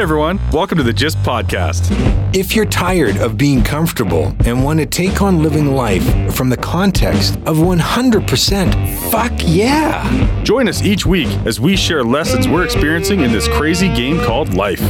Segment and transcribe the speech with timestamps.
[0.00, 2.34] Hey everyone, welcome to the GYST Podcast.
[2.34, 6.56] If you're tired of being comfortable and want to take on living life from the
[6.56, 10.42] context of 100%, fuck yeah!
[10.42, 14.54] Join us each week as we share lessons we're experiencing in this crazy game called
[14.54, 14.80] life.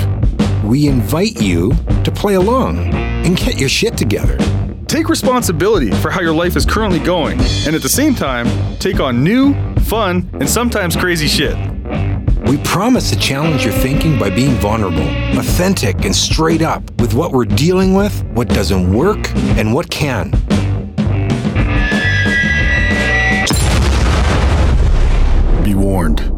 [0.63, 1.73] We invite you
[2.05, 4.39] to play along and get your shit together.
[4.87, 8.47] Take responsibility for how your life is currently going, and at the same time,
[8.79, 11.70] take on new, fun, and sometimes crazy shit.
[12.51, 15.07] We promise to challenge your thinking by being vulnerable,
[15.39, 20.33] authentic, and straight up with what we're dealing with, what doesn't work, and what can.
[25.63, 26.29] Be warned,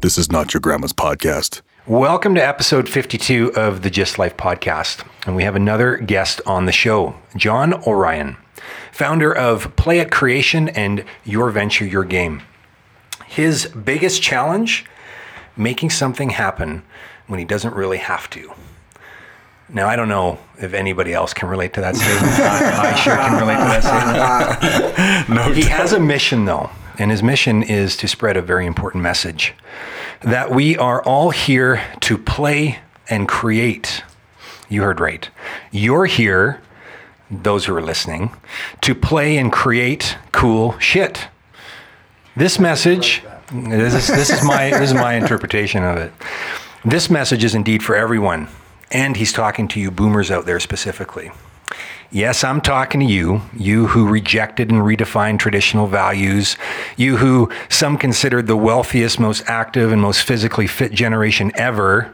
[0.00, 1.60] this is not your grandma's podcast.
[1.86, 5.06] Welcome to episode 52 of the GYST Life podcast.
[5.26, 8.38] And we have another guest on the show, John Orian,
[8.92, 12.40] founder of Play at Creation and Your Venture, Your Game.
[13.26, 14.86] His biggest challenge
[15.60, 16.82] making something happen
[17.26, 18.52] when he doesn't really have to.
[19.68, 22.32] Now, I don't know if anybody else can relate to that statement.
[22.40, 25.28] I, I sure can relate to that statement.
[25.36, 29.02] No, He has a mission, though, and his mission is to spread a very important
[29.04, 29.54] message
[30.22, 34.02] that we are all here to play and create.
[34.68, 35.28] You heard right.
[35.70, 36.60] You're here,
[37.30, 38.34] those who are listening,
[38.80, 41.28] to play and create cool shit.
[42.36, 43.22] This message,
[43.52, 46.12] this is, this is my this is my interpretation of it.
[46.84, 48.48] This message is indeed for everyone,
[48.90, 51.30] and he's talking to you boomers out there specifically.
[52.12, 56.56] Yes, I'm talking to you, you who rejected and redefined traditional values,
[56.96, 62.12] you who some considered the wealthiest, most active, and most physically fit generation ever,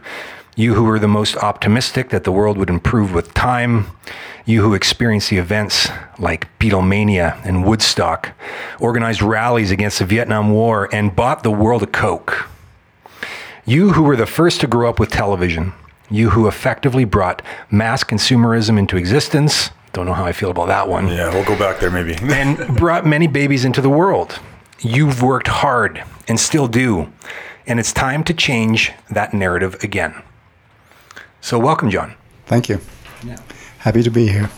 [0.55, 3.87] you who were the most optimistic that the world would improve with time,
[4.47, 5.89] you who experienced the events
[6.21, 8.33] like Beatlemania and Woodstock,
[8.79, 12.49] organized rallies against the Vietnam War, and bought the world a Coke.
[13.67, 15.73] You who were the first to grow up with television,
[16.09, 19.71] you who effectively brought mass consumerism into existence.
[19.93, 21.09] Don't know how I feel about that one.
[21.09, 22.15] Yeah, we'll go back there maybe.
[22.33, 24.39] And brought many babies into the world.
[24.79, 27.13] You've worked hard and still do.
[27.67, 30.23] And it's time to change that narrative again.
[31.41, 32.15] So, welcome, John.
[32.47, 32.81] Thank you.
[33.87, 34.51] Happy to be here.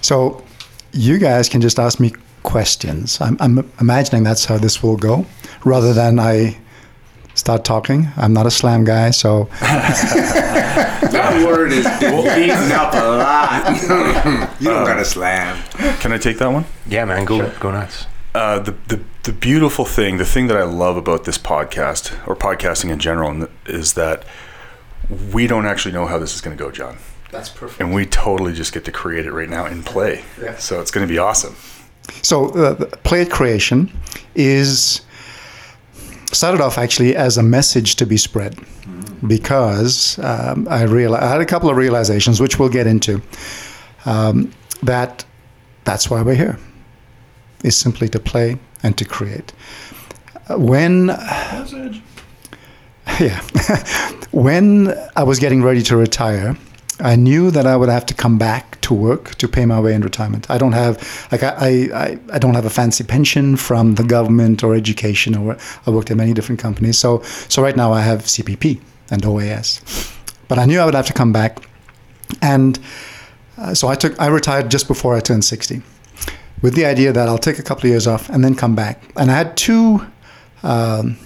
[0.00, 0.44] So,
[0.92, 2.12] you guys can just ask me
[2.44, 3.20] questions.
[3.20, 5.26] I'm, I'm imagining that's how this will go,
[5.64, 6.56] rather than I
[7.34, 8.06] start talking.
[8.16, 14.52] I'm not a slam guy, so That word is beaten up a lot.
[14.60, 15.60] you don't got to slam.
[15.98, 16.64] Can I take that one?
[16.86, 18.06] Yeah, man, go, go nuts.
[18.36, 22.36] Uh, the, the the beautiful thing, the thing that I love about this podcast or
[22.36, 24.24] podcasting in general, is that
[25.32, 26.98] we don't actually know how this is going to go, John,
[27.30, 27.80] that's perfect.
[27.80, 30.24] and we totally just get to create it right now in play.
[30.40, 30.56] Yeah.
[30.56, 31.54] So it's going to be awesome.
[32.22, 33.90] So, uh, the play at creation
[34.34, 35.02] is
[36.32, 38.56] started off actually as a message to be spread
[39.26, 43.20] because um, I real I had a couple of realizations, which we'll get into.
[44.06, 44.52] Um,
[44.82, 45.24] that
[45.84, 46.58] that's why we're here
[47.64, 49.52] is simply to play and to create.
[50.48, 51.08] Uh, When
[53.20, 53.42] yeah,
[54.30, 56.56] when I was getting ready to retire,
[57.00, 59.94] I knew that I would have to come back to work to pay my way
[59.94, 60.50] in retirement.
[60.50, 60.96] I don't have
[61.30, 65.56] like I, I, I- don't have a fancy pension from the government or education or
[65.86, 66.98] I worked at many different companies.
[66.98, 69.80] So so right now I have CPP and OAS,
[70.48, 71.58] but I knew I would have to come back,
[72.42, 72.78] and
[73.56, 75.82] uh, so I took I retired just before I turned sixty,
[76.62, 78.96] with the idea that I'll take a couple of years off and then come back.
[79.16, 80.04] And I had two
[80.62, 81.16] um,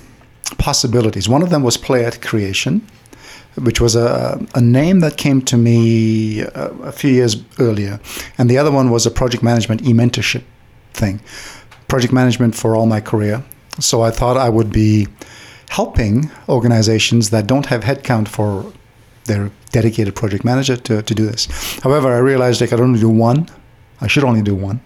[0.59, 1.29] possibilities.
[1.29, 2.87] One of them was play at creation,
[3.57, 8.01] which was a, a name that came to me a, a few years earlier.
[8.39, 10.43] And the other one was a project management e mentorship
[10.95, 11.21] thing,
[11.89, 13.43] project management for all my career.
[13.79, 15.07] So I thought I would be
[15.69, 18.73] helping organizations that don't have headcount for
[19.25, 21.49] their dedicated project manager to, to do this.
[21.83, 23.47] However, I realized I could only do one.
[24.01, 24.81] I should only do one.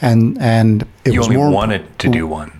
[0.00, 2.50] And and it You was only more wanted to do one.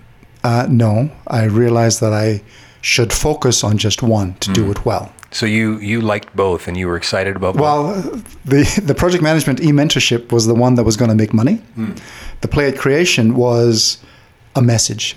[0.43, 2.41] uh, no, I realized that I
[2.81, 5.11] should focus on just one to do it well.
[5.35, 7.61] So, you, you liked both and you were excited about both.
[7.61, 8.01] Well,
[8.45, 11.55] the the project management e mentorship was the one that was going to make money.
[11.75, 11.93] Hmm.
[12.41, 13.97] The play at creation was
[14.55, 15.15] a message.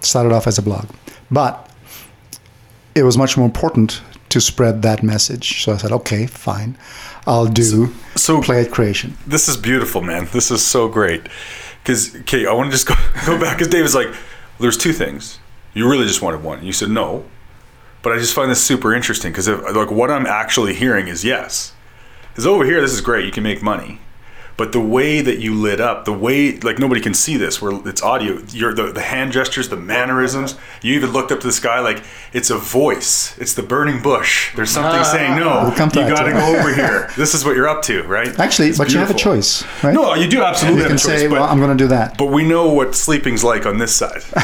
[0.00, 0.86] Started off as a blog,
[1.30, 1.52] but
[2.94, 5.64] it was much more important to spread that message.
[5.64, 6.76] So I said, okay, fine,
[7.26, 9.16] I'll do so- play at creation.
[9.26, 10.28] This is beautiful, man.
[10.32, 11.22] This is so great.
[11.82, 12.94] Because, okay, I want to just go,
[13.26, 14.12] go back because David's like,
[14.58, 15.38] there's two things.
[15.74, 16.64] You really just wanted one.
[16.64, 17.24] You said no.
[18.06, 21.72] But I just find this super interesting because like what I'm actually hearing is yes.
[22.28, 23.24] Because over here, this is great.
[23.24, 23.98] You can make money.
[24.56, 27.78] But the way that you lit up, the way like nobody can see this, where
[27.86, 28.40] it's audio.
[28.50, 30.56] Your the, the hand gestures, the mannerisms.
[30.82, 33.36] You even looked up to the sky like it's a voice.
[33.38, 34.54] It's the burning bush.
[34.56, 35.02] There's something ah.
[35.02, 35.64] saying no.
[35.64, 37.10] We'll come you got to go over here.
[37.16, 38.38] This is what you're up to, right?
[38.38, 39.94] Actually, It's but you have a choice, right?
[39.94, 41.20] No, you do absolutely you have can a choice.
[41.20, 42.18] say, but, well, I'm going to do that.
[42.18, 44.22] but we know what sleeping's like on this side.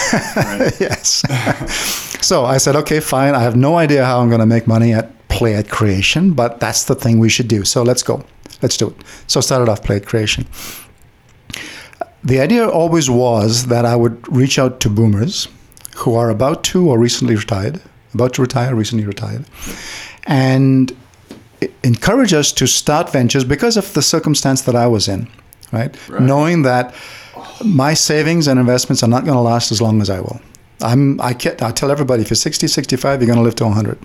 [0.81, 1.23] yes.
[2.25, 3.35] so I said, okay, fine.
[3.35, 6.61] I have no idea how I'm going to make money at Play at Creation, but
[6.61, 7.65] that's the thing we should do.
[7.65, 8.25] So let's go.
[8.63, 8.97] Let's do it.
[9.27, 10.47] So I started off Play at Creation.
[12.25, 15.49] The idea always was that I would reach out to boomers
[15.97, 17.81] who are about to or recently retired,
[18.15, 19.45] about to retire, recently retired,
[20.27, 20.97] and
[21.83, 25.29] encourage us to start ventures because of the circumstance that I was in,
[25.73, 25.97] right?
[26.21, 26.95] Knowing that
[27.65, 30.41] my savings and investments are not going to last as long as I will.
[30.81, 33.65] I'm, I, can't, I tell everybody if you're 60, 65, you're going to live to
[33.65, 33.99] 100.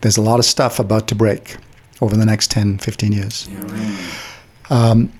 [0.00, 1.56] There's a lot of stuff about to break
[2.00, 3.48] over the next 10, 15 years.
[4.70, 5.12] Um,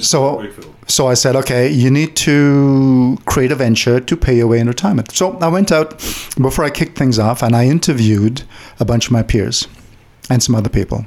[0.00, 0.46] so,
[0.86, 4.68] so I said, okay, you need to create a venture to pay your way in
[4.68, 5.10] retirement.
[5.12, 5.98] So I went out
[6.40, 8.42] before I kicked things off and I interviewed
[8.78, 9.66] a bunch of my peers
[10.28, 11.06] and some other people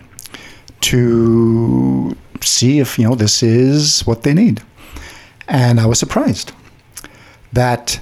[0.81, 4.61] to see if you know this is what they need.
[5.47, 6.51] And I was surprised
[7.51, 7.99] that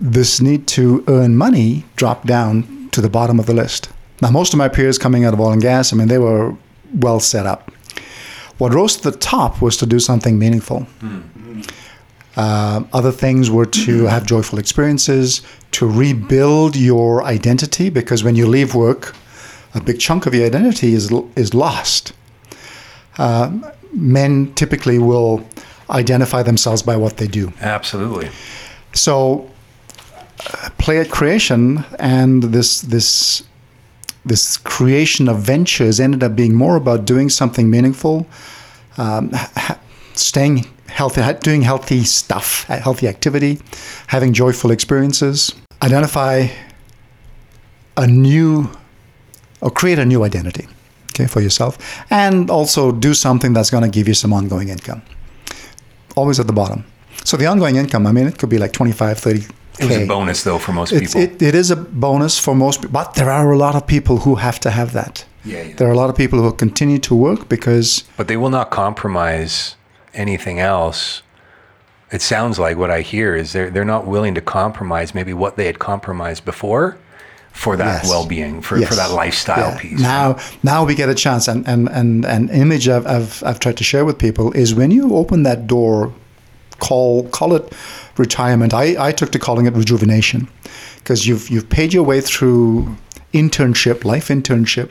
[0.00, 3.88] this need to earn money dropped down to the bottom of the list.
[4.22, 6.54] Now, most of my peers coming out of oil and gas, I mean, they were
[6.94, 7.72] well set up.
[8.58, 10.86] What rose to the top was to do something meaningful.
[12.36, 15.42] Uh, other things were to have joyful experiences,
[15.72, 19.16] to rebuild your identity, because when you leave work,
[19.74, 22.12] a big chunk of your identity is is lost.
[23.18, 23.50] Uh,
[23.92, 25.44] men typically will
[25.90, 27.52] identify themselves by what they do.
[27.60, 28.30] Absolutely.
[28.94, 29.50] So,
[30.46, 33.42] uh, play at creation and this this
[34.24, 38.26] this creation of ventures ended up being more about doing something meaningful,
[38.96, 39.78] um, ha-
[40.14, 43.60] staying healthy, doing healthy stuff, healthy activity,
[44.08, 46.48] having joyful experiences, identify
[47.96, 48.70] a new
[49.60, 50.66] or create a new identity
[51.10, 51.78] okay, for yourself,
[52.10, 55.02] and also do something that's going to give you some ongoing income.
[56.16, 56.84] Always at the bottom.
[57.24, 59.46] So the ongoing income, I mean, it could be like 25, 30
[59.78, 61.34] It was a bonus though for most it's, people.
[61.34, 64.18] it, it is a bonus for most people, but there are a lot of people
[64.18, 65.24] who have to have that.
[65.44, 65.74] Yeah, yeah.
[65.76, 68.70] There are a lot of people who continue to work because but they will not
[68.70, 69.76] compromise
[70.14, 71.22] anything else.
[72.12, 75.56] It sounds like what I hear is they're they're not willing to compromise maybe what
[75.56, 76.96] they had compromised before
[77.52, 78.08] for that Yes.
[78.10, 78.88] well-being, for, Yes.
[78.88, 79.78] for that lifestyle Yeah.
[79.78, 80.00] piece.
[80.00, 83.76] Now, now we get a chance, and and and an image I've, I've I've tried
[83.78, 86.12] to share with people is when you open that door,
[86.78, 87.72] call call it
[88.18, 88.74] retirement.
[88.74, 90.48] I, I took to calling it rejuvenation,
[90.98, 92.96] because you've you've paid your way through
[93.32, 94.90] internship, life internship.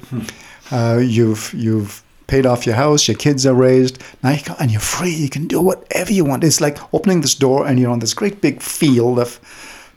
[0.72, 4.02] Uh, you've you've paid off your house, your kids are raised.
[4.24, 5.12] Now you can, and you're free.
[5.14, 6.44] You can do whatever you want.
[6.44, 9.40] It's like opening this door, and you're on this great big field of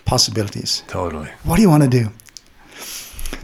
[0.04, 0.82] possibilities.
[0.88, 1.28] Totally.
[1.44, 2.10] What do you want to do?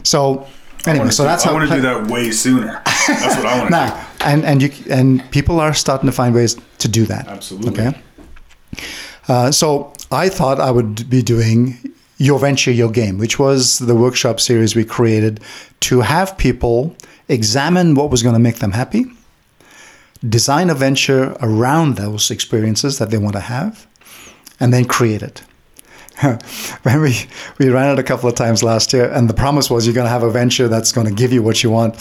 [0.03, 0.47] So
[0.85, 2.81] anyway, so that's I how I want to do that way sooner.
[3.07, 4.25] That's what I want to do.
[4.25, 7.27] and and you and people are starting to find ways to do that.
[7.27, 7.71] Absolutely.
[7.87, 8.01] Okay.
[9.31, 11.77] Uh, so I thought I would be doing
[12.17, 15.39] your venture, your game, which was the workshop series we created
[15.87, 16.93] to have people
[17.29, 19.05] examine what was going to make them happy,
[20.27, 23.87] design a venture around those experiences that they want to have,
[24.59, 25.41] and then create it.
[26.83, 27.15] when we,
[27.57, 30.03] we ran it a couple of times last year, and the promise was you're going
[30.03, 31.95] to have a venture that's going to give you what you want,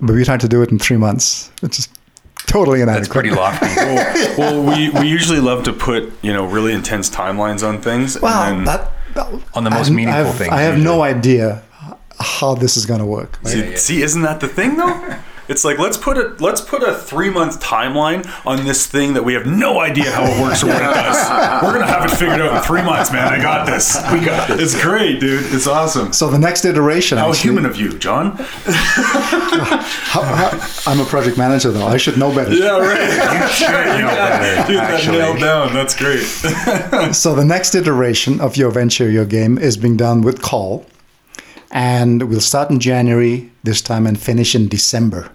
[0.00, 1.88] but we tried to do it in three months, which is
[2.48, 3.04] totally inadequate.
[3.04, 3.66] That's pretty lofty.
[3.76, 8.20] well, well, we, we usually love to put you know really intense timelines on things.
[8.20, 10.96] Well, and then, that, that- On the most I'm- meaningful I've- things, I have usually.
[10.96, 11.62] no idea
[12.20, 13.38] how this is going to work.
[13.44, 15.16] see, see, isn't that the thing though?
[15.48, 19.24] It's like let's put a let's put a three month timeline on this thing that
[19.24, 21.62] we have no idea how it works or what it does.
[21.62, 23.28] We're gonna have it figured out in three months, man.
[23.32, 23.96] I got this.
[24.12, 24.74] We got this.
[24.74, 25.52] It's great, dude.
[25.54, 26.12] It's awesome.
[26.12, 27.18] So the next iteration.
[27.18, 28.32] How actually- human of you, John?
[28.36, 31.86] how- how- I'm a project manager, though.
[31.86, 32.52] I should know better.
[32.54, 32.98] Yeah, right.
[33.48, 35.72] You should know better, Dude, that nailed down.
[35.74, 36.24] That's great.
[37.14, 40.86] So the next iteration of your venture, your game, is being done with call,
[41.70, 45.30] and we'll start in January this time and finish in December.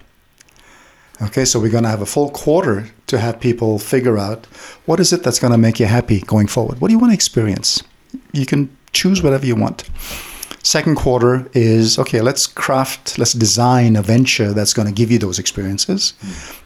[1.21, 4.45] Okay, so we're going to have a full quarter to have people figure out
[4.85, 6.81] what is it that's going to make you happy going forward.
[6.81, 7.83] What do you want to experience?
[8.31, 9.83] You can choose whatever you want.
[10.63, 15.19] Second quarter is okay, let's craft, let's design a venture that's going to give you
[15.19, 16.13] those experiences.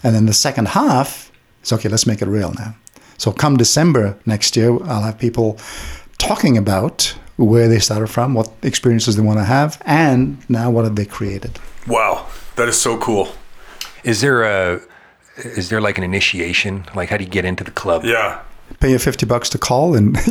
[0.04, 1.32] And then the second half
[1.64, 2.76] is okay, let's make it real now.
[3.18, 5.58] So come December next year, I'll have people
[6.20, 10.86] talking about where they started from, what experiences they want to have, and now what
[10.86, 11.60] have they created.
[11.88, 13.30] wow, that is so cool.
[14.08, 14.82] Is there a
[15.38, 16.86] is there like an initiation?
[16.96, 18.04] Like, how do you get into the club?
[18.06, 18.42] Yeah.
[18.80, 20.18] Pay you 50 bucks to call and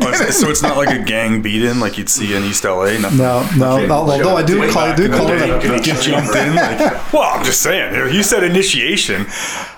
[0.00, 2.98] Oh, it's- so it's not like a gang beat-in like you'd see in East LA.
[2.98, 3.18] Nothing.
[3.18, 5.62] no, no, no, although I do call, I do call it.
[5.64, 6.54] you get jumped in.
[6.54, 8.14] Like, well, I'm just saying.
[8.14, 9.26] You said initiation.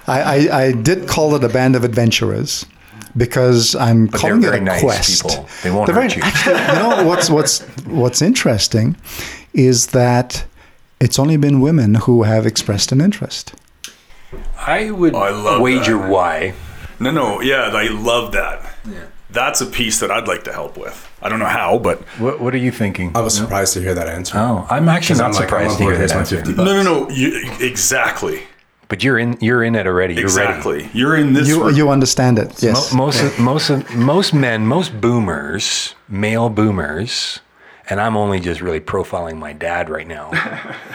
[0.07, 2.65] I, I, I did call it a band of adventurers
[3.17, 5.23] because I'm they're calling it a nice quest.
[5.29, 5.49] people.
[5.63, 6.23] They won't They're hurt very, you.
[6.23, 8.97] Actually, you know what's what's what's interesting
[9.53, 10.45] is that
[11.01, 13.55] it's only been women who have expressed an interest.
[14.59, 16.11] I would oh, I love wager that.
[16.11, 16.55] why.
[16.99, 18.65] No, no, yeah, I love that.
[19.31, 21.09] That's a piece that I'd like to help with.
[21.23, 23.13] I don't know how, but What, what are you thinking?
[23.15, 24.37] I was surprised to hear that answer.
[24.39, 26.43] Oh, I'm actually not I'm surprised I'm to hear that answer.
[26.45, 27.09] no, no, no.
[27.11, 28.43] You, exactly,
[28.89, 29.39] But you're in.
[29.41, 30.15] You're in it already.
[30.15, 30.49] You're ready.
[30.53, 30.91] exactly.
[30.93, 31.49] You're in this.
[31.49, 31.75] You room.
[31.77, 32.61] you understand it?
[32.63, 32.93] Yes.
[32.93, 37.41] Mo- most most most men, most boomers, male boomers,
[37.91, 40.31] and I'm only just really profiling my dad right now.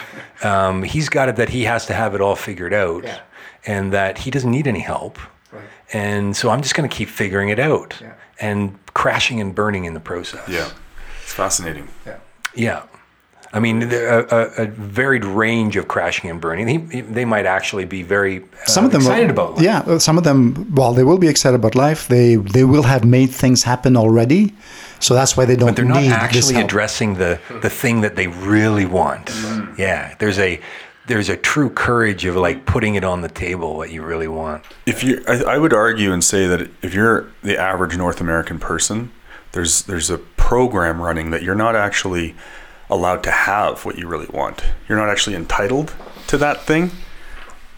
[0.42, 3.04] um, he's got it that he has to have it all figured out,
[3.66, 5.18] and that he doesn't need any help.
[5.92, 7.94] And so I'm just going to keep figuring it out
[8.40, 10.48] and crashing and burning in the process.
[10.48, 10.68] yeah,
[11.22, 11.88] it's fascinating.
[12.04, 12.18] Yeah.
[12.54, 12.82] Yeah.
[13.52, 16.66] I mean, a, a, a varied range of crashing and burning.
[16.66, 19.62] He, he- they might actually be very uh, some of them excited are, about life.
[19.62, 23.04] yeah some of them while they will be excited about life they they will have
[23.04, 24.52] made things happen already
[25.00, 26.64] so that's why they don't But they're not need this actually help.
[26.66, 29.26] addressing the the thing that they really want.
[29.26, 29.80] Mm-hmm.
[29.80, 30.60] Yeah, there's a
[31.06, 34.64] there's a true courage of like putting it on the table what you really want.
[34.86, 38.58] If you, I, I would argue and say that if you're the average North American
[38.58, 39.12] person,
[39.52, 42.34] there's there's a program running that you're not actually
[42.90, 44.62] allowed to have what you really want.
[44.88, 45.94] You're not actually entitled
[46.28, 46.90] to that thing.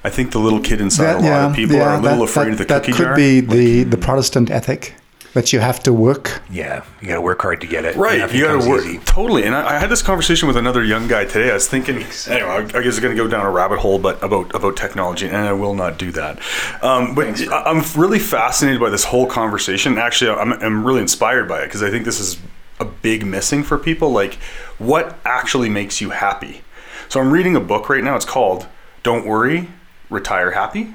[0.04, 2.46] I think the little kid inside a lot of people are a little that- afraid
[2.46, 3.16] that, of the that cookie could jar.
[3.16, 4.94] be the the protestant ethic
[5.34, 7.96] that you have to work Yeah, you got to work hard to get it.
[7.96, 8.98] Right, you got to work easy.
[9.04, 9.44] totally.
[9.44, 11.50] And I, I had this conversation with another young guy today.
[11.50, 11.96] I was thinking,
[12.28, 14.76] anyway, I I guess I'm going to go down a rabbit hole, but about about
[14.76, 16.38] technology, and I will not do that.
[16.82, 19.98] Um, but I- I'm really fascinated by this whole conversation.
[19.98, 22.38] Actually, I'm, I'm really inspired by it because I think this is
[22.80, 24.10] a big missing for people.
[24.10, 24.34] Like,
[24.78, 26.62] what actually makes you happy?
[27.08, 28.16] So I'm reading a book right now.
[28.16, 28.66] It's called
[29.02, 29.68] "Don't Worry,
[30.10, 30.94] Retire Happy."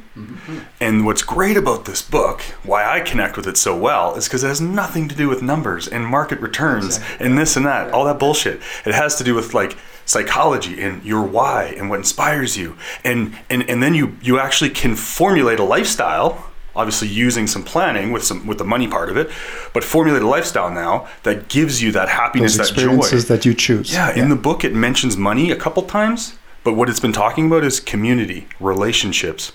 [0.79, 4.43] And what's great about this book, why I connect with it so well, is because
[4.43, 8.05] it has nothing to do with numbers and market returns and this and that, all
[8.05, 8.62] that bullshit.
[8.86, 12.75] It has to do with like psychology and your why and what inspires you.
[13.03, 18.12] And and, and then you you actually can formulate a lifestyle, obviously using some planning
[18.12, 19.32] with some with the money part of it,
[19.74, 23.17] but formulate a lifestyle now that gives you that happiness, those that joy.
[23.27, 26.89] that you choose Yeah, in the book it mentions money a couple times, but what
[26.89, 29.53] it's been talking about is community, relationships,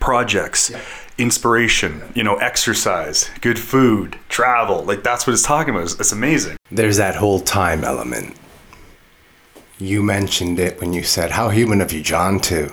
[0.00, 0.72] projects,
[1.18, 4.82] inspiration, you know, exercise, good food, travel.
[4.84, 5.84] Like that's what it's talking about.
[5.84, 6.56] It's, it's amazing.
[6.70, 8.36] There's that whole time element.
[9.78, 12.70] You mentioned it when you said, "How human of you, John, to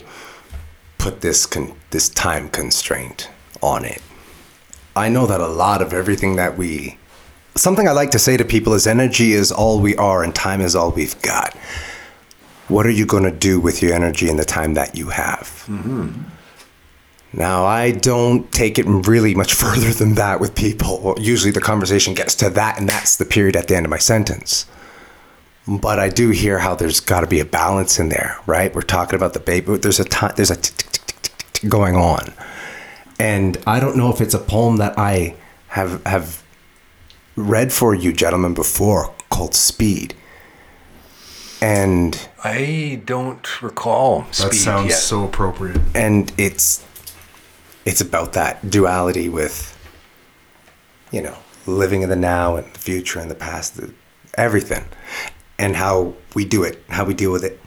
[0.97, 3.29] put this con- this time constraint
[3.61, 4.01] on it."
[4.95, 6.97] I know that a lot of everything that we
[7.55, 10.61] something I like to say to people is energy is all we are and time
[10.61, 11.55] is all we've got.
[12.67, 15.65] What are you going to do with your energy and the time that you have?
[15.67, 16.21] Mm-hmm.
[17.31, 21.15] Now, I don't take it really much further than that with people.
[21.19, 23.97] Usually the conversation gets to that, and that's the period at the end of my
[23.99, 24.65] sentence.
[25.67, 28.73] But I do hear how there's got to be a balance in there, right?
[28.73, 29.77] We're talking about the baby.
[29.77, 30.33] There's a time.
[30.35, 30.57] There's a
[31.67, 32.33] going on,
[33.19, 35.35] and I don't know if it's a poem that I
[35.67, 36.41] have have
[37.35, 40.15] read for you, gentlemen, before called "Speed."
[41.61, 44.97] And I don't recall That speed sounds yet.
[44.97, 45.81] so appropriate.
[45.93, 46.83] and it's
[47.85, 49.75] it's about that duality with
[51.11, 53.93] you know living in the now and the future and the past the,
[54.35, 54.85] everything
[55.57, 57.59] and how we do it how we deal with it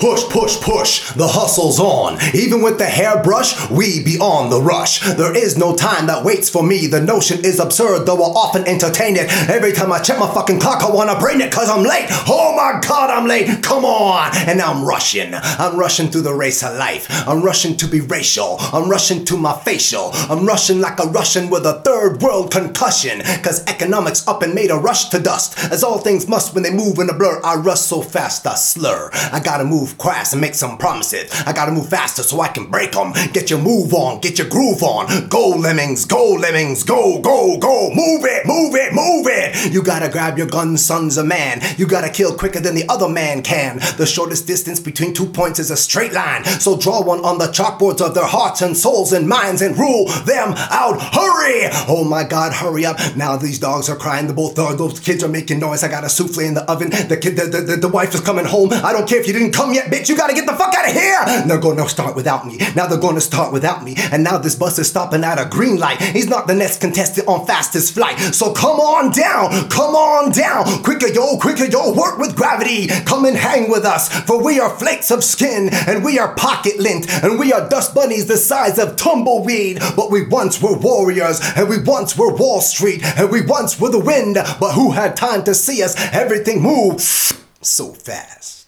[0.00, 2.18] Push, push, push, the hustle's on.
[2.34, 5.00] Even with the hairbrush, we be on the rush.
[5.00, 6.86] There is no time that waits for me.
[6.86, 9.28] The notion is absurd, though I often entertain it.
[9.50, 12.06] Every time I check my fucking clock, I wanna bring it, cause I'm late.
[12.26, 13.62] Oh my god, I'm late.
[13.62, 14.34] Come on.
[14.48, 15.34] And I'm rushing.
[15.34, 17.06] I'm rushing through the race of life.
[17.28, 18.56] I'm rushing to be racial.
[18.72, 20.12] I'm rushing to my facial.
[20.14, 23.20] I'm rushing like a Russian with a third world concussion.
[23.42, 25.58] Cause economics up and made a rush to dust.
[25.70, 27.38] As all things must when they move in a blur.
[27.44, 29.10] I rush so fast I slur.
[29.12, 31.30] I gotta move crass and make some promises.
[31.46, 33.12] I gotta move faster so I can break them.
[33.32, 35.28] Get your move on, get your groove on.
[35.28, 37.90] Go lemmings, go lemmings, go, go, go.
[37.90, 39.72] Move it, move it, move it.
[39.72, 41.60] You gotta grab your gun, son's a man.
[41.76, 43.78] You gotta kill quicker than the other man can.
[43.96, 46.44] The shortest distance between two points is a straight line.
[46.44, 50.06] So draw one on the chalkboards of their hearts and souls and minds and rule
[50.24, 51.00] them out.
[51.00, 51.68] Hurry!
[51.88, 52.98] Oh my god, hurry up.
[53.16, 54.26] Now these dogs are crying.
[54.26, 55.82] The both those kids are making noise.
[55.82, 56.90] I got a souffle in the oven.
[56.90, 58.70] The kid, the, the, the wife is coming home.
[58.72, 59.79] I don't care if you didn't come yet.
[59.80, 60.08] Yet, bitch.
[60.08, 61.46] You gotta get the fuck out of here.
[61.46, 62.58] They're gonna start without me.
[62.74, 63.94] Now they're gonna start without me.
[64.12, 66.00] And now this bus is stopping at a green light.
[66.00, 68.18] He's not the next contestant on fastest flight.
[68.34, 70.82] So come on down, come on down.
[70.82, 71.92] Quicker, yo, quicker, yo.
[71.92, 72.88] Work with gravity.
[73.04, 74.08] Come and hang with us.
[74.08, 77.94] For we are flakes of skin, and we are pocket lint, and we are dust
[77.94, 79.80] bunnies the size of tumbleweed.
[79.96, 83.90] But we once were warriors, and we once were Wall Street, and we once were
[83.90, 84.34] the wind.
[84.34, 85.94] But who had time to see us?
[86.12, 88.59] Everything moved so fast.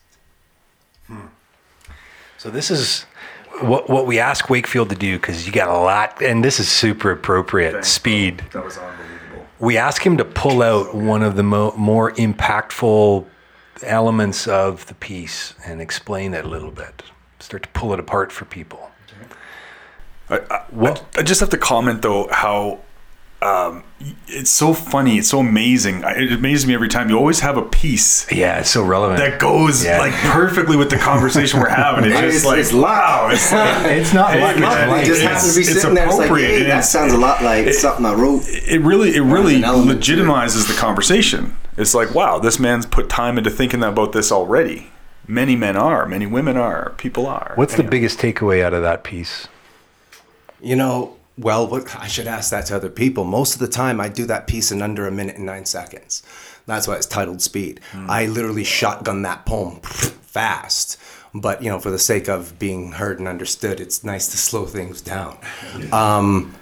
[2.43, 3.07] So this is
[3.61, 6.69] what what we ask Wakefield to do because you got a lot, and this is
[6.69, 7.85] super appropriate.
[7.85, 8.43] Speed.
[8.51, 9.47] That was unbelievable.
[9.61, 13.25] We ask him to pull out one of the mo- more impactful
[13.85, 17.05] elements of the piece and explain it a little bit.
[17.39, 18.91] Start to pull it apart for people.
[20.29, 22.81] I, I, I just have to comment though how
[23.43, 23.83] um,
[24.29, 26.03] it's so funny, it's so amazing.
[26.05, 27.09] It amazes me every time.
[27.11, 29.19] You always have a piece Yeah, it's so relevant.
[29.19, 29.99] that goes Yeah.
[29.99, 32.05] like perfectly with the conversation we're having.
[32.11, 32.83] It's just It's- like it's live.
[32.83, 35.73] wow, it's like it's not like It, I it's just like- happen to be it's
[35.81, 36.07] sitting there.
[36.07, 36.67] It's like, appropriate.
[36.67, 38.43] hey, It sounds a lot like something I wrote.
[38.49, 41.57] it really it really an element legitimizes the conversation.
[41.77, 44.91] It's like wow, this man's put time into thinking about this already.
[45.29, 47.53] Many men are, many women are, people are.
[47.55, 49.47] What's the biggest takeaway out of that piece?
[50.61, 53.25] You know, well, what, I should ask that to other people.
[53.25, 56.23] Most of the time, I do that piece in under a minute and nine seconds.
[56.67, 57.81] That's why it's titled Speed.
[58.09, 60.99] I literally shotgun that poem fast.
[61.35, 64.67] But, you know, for the sake of being heard and understood, it's nice to slow
[64.67, 65.39] things down.
[65.91, 66.55] Um,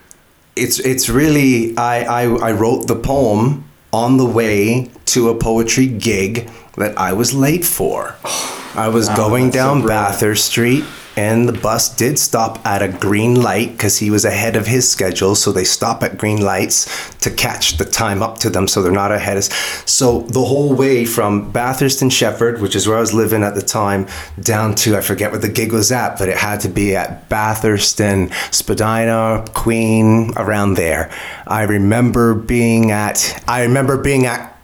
[0.54, 5.86] it's, it's really, I, I, I wrote the poem on the way to a poetry
[5.86, 8.16] gig that I was late for.
[8.72, 10.84] I was going down Bathurst Street,
[11.16, 14.88] and the bus did stop at a green light because he was ahead of his
[14.88, 15.34] schedule.
[15.34, 18.92] So they stop at green lights to catch the time up to them, so they're
[18.92, 19.44] not ahead of.
[19.44, 23.54] So the whole way from Bathurst and Sheppard, which is where I was living at
[23.54, 24.06] the time,
[24.40, 27.28] down to I forget where the gig was at, but it had to be at
[27.28, 31.10] Bathurst and Spadina, Queen, around there.
[31.46, 33.42] I remember being at.
[33.48, 34.56] I remember being at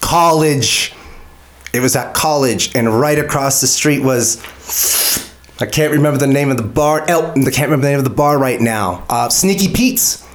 [0.00, 0.94] college.
[1.72, 4.42] It was at college, and right across the street was.
[5.60, 7.04] I can't remember the name of the bar.
[7.08, 9.04] Oh, I can't remember the name of the bar right now.
[9.08, 10.26] Uh, Sneaky Pete's.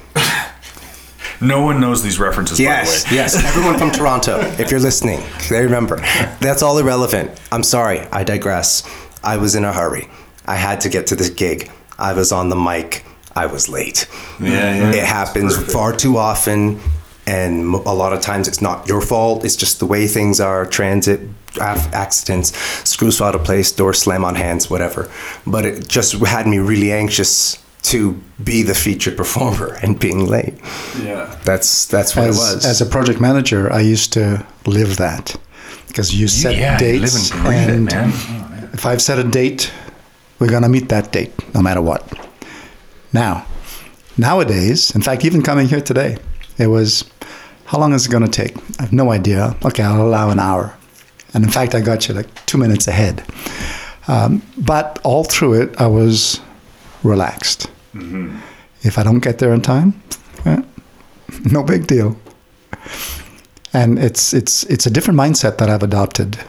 [1.39, 2.59] No one knows these references.
[2.59, 3.21] Yes, by the way.
[3.21, 3.35] yes.
[3.45, 5.97] Everyone from Toronto, if you're listening, they remember.
[6.39, 7.29] That's all irrelevant.
[7.51, 7.99] I'm sorry.
[8.11, 8.81] I digress.
[9.23, 10.07] I was in a hurry.
[10.47, 11.69] I had to get to this gig.
[11.99, 13.05] I was on the mic.
[13.35, 14.07] I was late.
[14.39, 14.91] Yeah, yeah.
[14.93, 16.79] It happens far too often,
[17.27, 19.43] and a lot of times it's not your fault.
[19.43, 20.65] It's just the way things are.
[20.65, 21.19] Transit
[21.59, 22.55] accidents,
[22.87, 25.11] screws fall out of place, door slam on hands, whatever.
[25.45, 30.55] But it just had me really anxious to be the featured performer and being late.
[31.01, 31.37] Yeah.
[31.43, 32.65] That's that's what as, it was.
[32.65, 35.35] as a project manager, I used to live that
[35.89, 38.69] because you set yeah, you live dates, and breathe it, and man.
[38.71, 39.71] if I've set a date,
[40.39, 42.01] we're gonna meet that date no matter what.
[43.11, 43.45] Now,
[44.17, 46.17] nowadays, in fact, even coming here today,
[46.57, 47.03] it was
[47.67, 48.55] how long is it gonna take?
[48.79, 49.55] I have no idea.
[49.63, 50.73] Okay, I'll allow an hour,
[51.33, 53.23] and in fact, I got you like two minutes ahead.
[54.07, 56.39] Um, but all through it, I was
[57.03, 57.69] relaxed.
[58.83, 60.01] If I don't get there in time,
[60.45, 60.61] eh,
[61.51, 62.15] no big deal.
[63.73, 66.39] And it's it's it's a different mindset that I've adopted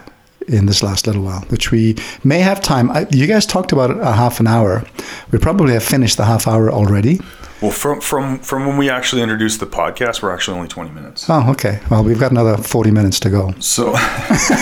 [0.47, 2.89] in this last little while, which we may have time.
[2.91, 4.83] I, you guys talked about a half an hour.
[5.31, 7.19] We probably have finished the half hour already.
[7.61, 11.25] Well, from from from when we actually introduced the podcast, we're actually only twenty minutes.
[11.29, 11.81] Oh, okay.
[11.91, 13.53] Well, we've got another forty minutes to go.
[13.59, 14.55] So, so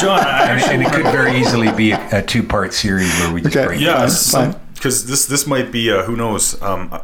[0.00, 3.54] John, I And, it could very easily be a, a two-part series where we just
[3.54, 3.66] Okay.
[3.66, 4.60] break yeah, Fine, fine.
[4.74, 6.60] because this this might be uh, who knows.
[6.62, 7.00] Um, uh,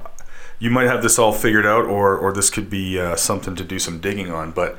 [0.59, 3.65] you might have this all figured out, or or this could be uh, something to
[3.65, 4.51] do some digging on.
[4.53, 4.79] But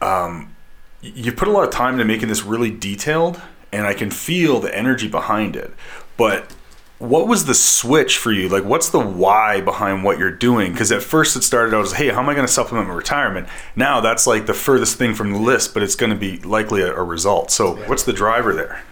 [0.00, 0.56] um,
[1.00, 4.58] you put a lot of time into making this really detailed, and I can feel
[4.58, 5.72] the energy behind it.
[6.16, 6.52] But
[7.00, 8.48] what was the switch for you?
[8.48, 10.70] Like, what's the why behind what you're doing?
[10.72, 12.94] Because at first it started out as, hey, how am I going to supplement my
[12.94, 13.48] retirement?
[13.74, 16.82] Now that's like the furthest thing from the list, but it's going to be likely
[16.82, 17.50] a, a result.
[17.50, 18.82] So, what's the driver there?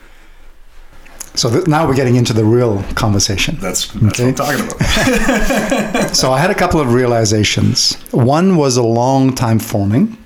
[1.35, 3.59] So th- now we're getting into the real conversation.
[3.61, 4.33] That's, that's Okay.
[4.33, 6.17] what I'm talking about.
[6.17, 7.93] So I had a couple of realizations.
[8.11, 10.17] One was a long time forming,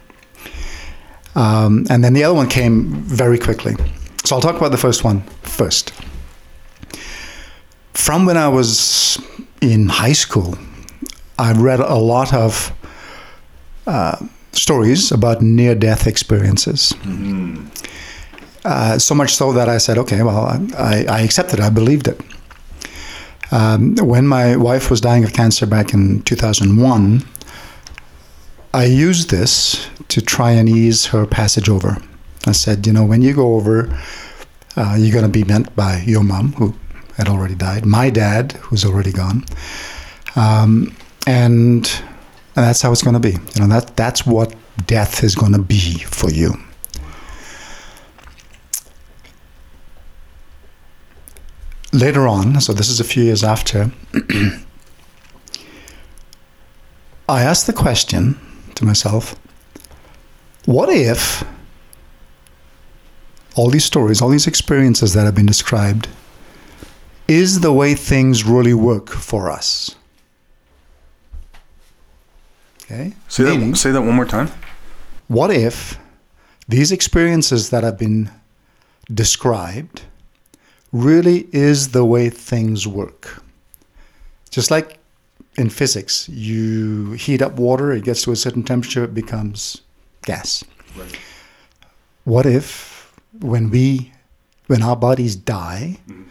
[1.35, 3.75] um, and then the other one came very quickly.
[4.25, 5.93] So I'll talk about the first one first.
[7.95, 9.19] From when I was
[9.61, 10.57] in high school,
[11.39, 12.73] I read a lot of
[13.87, 14.17] uh,
[14.53, 16.93] stories about near death experiences.
[18.65, 22.09] Uh, so much so that I said, okay, well, I, I accepted it, I believed
[22.09, 22.21] it.
[23.51, 27.23] Um, when my wife was dying of cancer back in 2001,
[28.73, 31.99] I used this to try and ease her passage over.
[32.47, 33.89] I said, you know, when you go over,
[34.75, 36.73] Uh, you're going to be met by your mom, who
[37.17, 39.45] had already died, my dad, who's already gone,
[40.37, 40.95] um,
[41.27, 41.87] and,
[42.57, 43.33] and that's how it's going to be.
[43.33, 44.55] You know that that's what
[44.87, 46.55] death is going to be for you.
[51.93, 53.93] Later on, so this is a few years after,
[57.29, 58.39] I asked the question
[58.75, 59.37] to myself
[60.65, 61.45] what if
[63.55, 66.09] all these stories, all these experiences that have been described,
[67.29, 69.95] is the way things really work for us?
[72.85, 73.15] Okay?
[73.29, 74.51] Say Meaning- that, say that one more time.
[75.29, 75.99] what if
[76.69, 78.31] these experiences that have been
[79.13, 80.03] described
[80.93, 83.43] really is the way things work?
[84.51, 84.99] Just like
[85.57, 89.81] in physics, you heat up water, it gets to a certain temperature, it becomes
[90.27, 90.63] gas.
[90.97, 91.19] Right.
[92.25, 94.13] What if when we
[94.67, 96.23] when our bodies die, mm-hmm.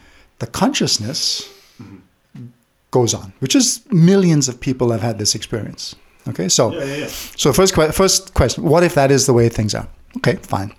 [0.41, 1.47] The consciousness
[1.81, 2.47] mm-hmm.
[2.89, 5.95] goes on, which is millions of people have had this experience.
[6.27, 6.71] Okay, so
[7.37, 9.87] so first que- first question: What if that is the way things are?
[10.17, 10.73] Okay, fine.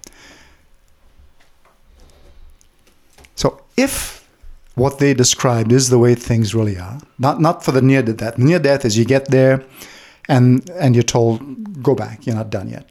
[3.37, 4.29] So if
[4.75, 8.38] what they described is the way things really are, not not for the near death.
[8.38, 9.64] Near death is you get there,
[10.29, 11.38] and and you're told
[11.83, 12.27] go back.
[12.27, 12.87] You're not done yet.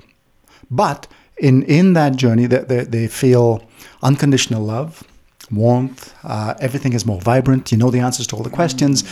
[0.70, 1.08] But
[1.38, 3.62] in in that journey, they they, they feel
[4.02, 5.04] unconditional love,
[5.52, 6.14] warmth.
[6.24, 7.72] Uh, everything is more vibrant.
[7.72, 9.04] You know the answers to all the questions.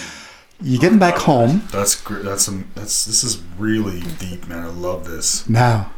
[0.61, 1.63] You're getting back home.
[1.71, 2.25] That's great.
[2.25, 2.69] That's some.
[2.75, 4.63] That's this is really deep, man.
[4.63, 5.47] I love this.
[5.47, 5.91] Now,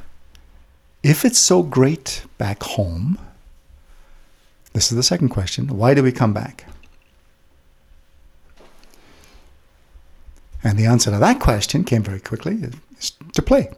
[1.02, 3.18] if it's so great back home,
[4.74, 6.66] this is the second question why do we come back?
[10.64, 12.60] And the answer to that question came very quickly
[13.00, 13.72] is to play.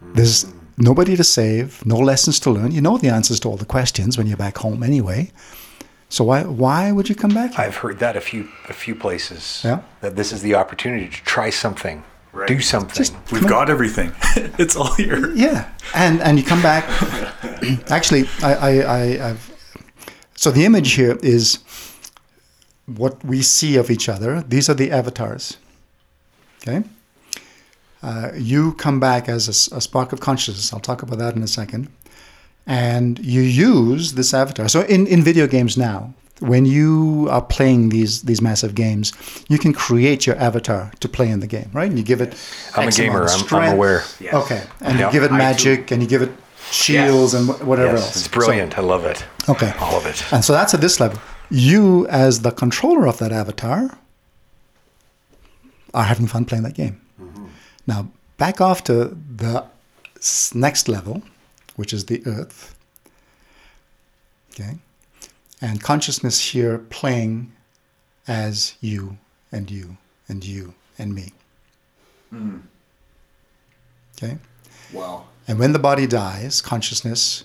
[0.00, 0.46] There's
[0.78, 2.72] nobody to save, no lessons to learn.
[2.72, 5.30] You know the answers to all the questions when you're back home anyway.
[6.08, 7.54] So why why would you come back?
[7.54, 7.66] here?
[7.66, 9.62] I've heard that a few a few places.
[9.64, 9.82] Yeah.
[10.00, 12.02] That this is the opportunity to try something,
[12.46, 13.06] do something.
[13.30, 14.12] We've got everything.
[14.58, 15.30] it's all here.
[15.34, 16.84] Yeah, and and you come back.
[17.90, 19.52] Actually, I, I, I I've
[20.34, 21.58] so the image here is
[22.86, 24.40] what we see of each other.
[24.40, 25.58] These are the avatars.
[26.62, 26.84] Okay.
[28.02, 30.72] Uh, you come back as a spark of consciousness.
[30.72, 31.88] I'll talk about that in a second.
[32.66, 34.68] And you use this avatar.
[34.68, 39.12] So in, in video games now, when you are playing these these massive games,
[39.48, 41.88] you can create your avatar to play in the game, right?
[41.88, 42.34] And you give it.
[42.76, 43.24] I'm a X amount gamer.
[43.26, 43.72] I'm- I'm strength.
[43.72, 44.04] aware.
[44.32, 45.06] Okay, and Yeah.
[45.06, 46.30] you give it magic, and you give it
[46.70, 48.16] shields and whatever Yes, else.
[48.18, 48.78] it's brilliant.
[48.78, 49.24] I love it.
[49.48, 50.22] Okay, All of it.
[50.32, 51.18] And so that's at this level.
[51.50, 53.98] You, as the controller of that avatar,
[55.94, 57.00] are having fun playing that game.
[57.88, 59.64] Now, back off to the
[60.54, 61.22] next level,
[61.74, 62.78] which is the Earth.
[64.52, 64.76] Okay,
[65.60, 67.52] and consciousness here playing
[68.28, 69.18] as you
[69.50, 69.96] and you
[70.28, 71.32] and you and me.
[72.30, 72.58] Hmm.
[74.16, 74.36] Okay.
[74.92, 75.24] Wow.
[75.46, 77.44] And when the body dies, consciousness,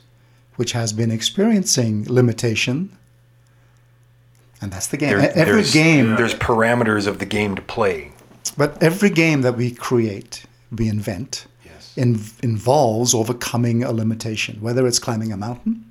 [0.56, 2.97] which has been experiencing limitation,
[4.60, 5.19] and that's the game.
[5.19, 8.12] There- every there's, game, There's parameters of the game to play.
[8.57, 11.93] But every game that we create, we invent, Yes.
[11.97, 15.85] in, involves overcoming a limitation, whether it's climbing a mountain,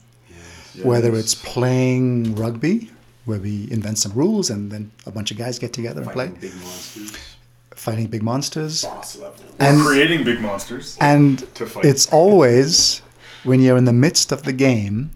[0.82, 2.90] whether it's playing rugby,
[3.24, 6.28] where we invent some rules and then a bunch of guys get together and play,
[6.40, 7.12] Big monsters.
[7.74, 8.84] fighting big monsters.
[8.84, 9.36] Boss level.
[9.58, 10.96] And Creating big monsters.
[11.00, 11.84] And to fight.
[11.84, 13.02] it's always
[13.44, 15.10] when you're in the midst of the game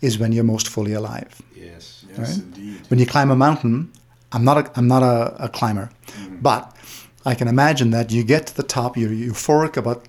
[0.00, 1.40] is when you're most fully alive.
[1.56, 2.04] Yes.
[2.08, 2.36] Yes, right?
[2.38, 2.80] indeed.
[2.88, 3.90] When you climb a mountain,
[4.32, 6.36] I'm not a, I'm not a, a climber, mm-hmm.
[6.40, 6.76] but
[7.24, 10.04] I can imagine that you get to the top, you're euphoric about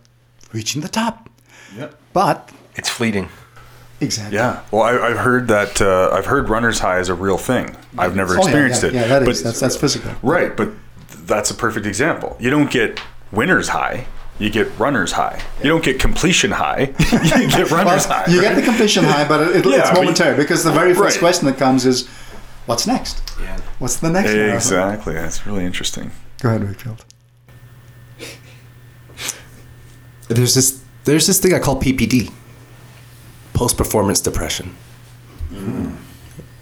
[0.53, 1.29] reaching the top,
[1.77, 1.95] Yep.
[2.13, 3.29] but It's fleeting.
[3.99, 4.37] exactly.
[4.37, 4.61] Yeah.
[4.71, 5.81] Well, I, I've heard that.
[5.81, 7.75] Uh, I've heard runner's high is a real thing.
[7.97, 8.93] I've never Oh, experienced yeah, it.
[8.95, 10.11] yeah, that is- But- that's- that's physical.
[10.23, 10.69] Right, but
[11.25, 12.37] that's a perfect example.
[12.39, 12.99] You don't get
[13.31, 14.05] winner's high.
[14.39, 15.41] You get runner's high.
[15.61, 16.93] You don't get completion high.
[17.11, 18.31] you get runner's Well, high.
[18.31, 21.15] you get the completion high, but it, Yeah, it's but- momentary because the very first
[21.17, 21.19] Right.
[21.19, 22.07] question that comes is,
[22.65, 23.21] "What's next?
[23.41, 23.57] Yeah.
[23.79, 25.13] What's the next?" marathon?" Exactly.
[25.15, 26.11] That's really interesting.
[26.41, 27.05] Go ahead, Wakefield.
[30.27, 32.31] There's this there's this thing I call PPD,
[33.53, 34.75] post performance depression.
[35.49, 35.95] Hmm.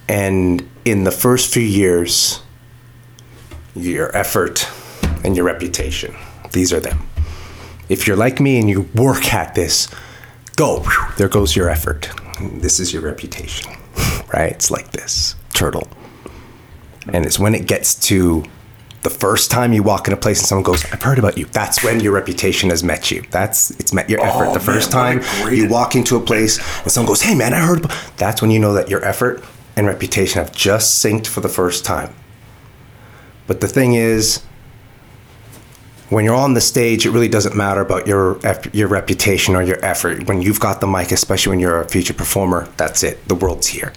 [0.07, 2.41] And in the first few years,
[3.75, 4.69] your effort
[5.25, 6.15] and your reputation,
[6.53, 7.09] these are them.
[7.89, 9.89] If you're like me and you work at this,
[10.55, 10.85] go,
[11.17, 12.09] there goes your effort.
[12.39, 13.69] This is your reputation,
[14.33, 14.51] right?
[14.51, 15.89] It's like this turtle.
[17.11, 18.45] And it's when it gets to
[19.03, 21.45] The first time you walk in a place and someone goes, "I've heard about you,"
[21.51, 23.23] that's when your reputation has met you.
[23.31, 24.47] That's it's met your effort.
[24.47, 27.53] Oh, The first man, time you walk into a place and someone goes, "Hey, man,
[27.53, 29.43] I heard," about-" that's when you know that your effort
[29.75, 32.09] and reputation have just synced for the first time.
[33.45, 34.41] But the thing is,
[36.09, 38.39] when you're on the stage, it really doesn't matter about your
[38.73, 40.27] your reputation or your effort.
[40.27, 43.25] When you've got the mic, especially when you're a future performer, that's it.
[43.27, 43.93] The world's here.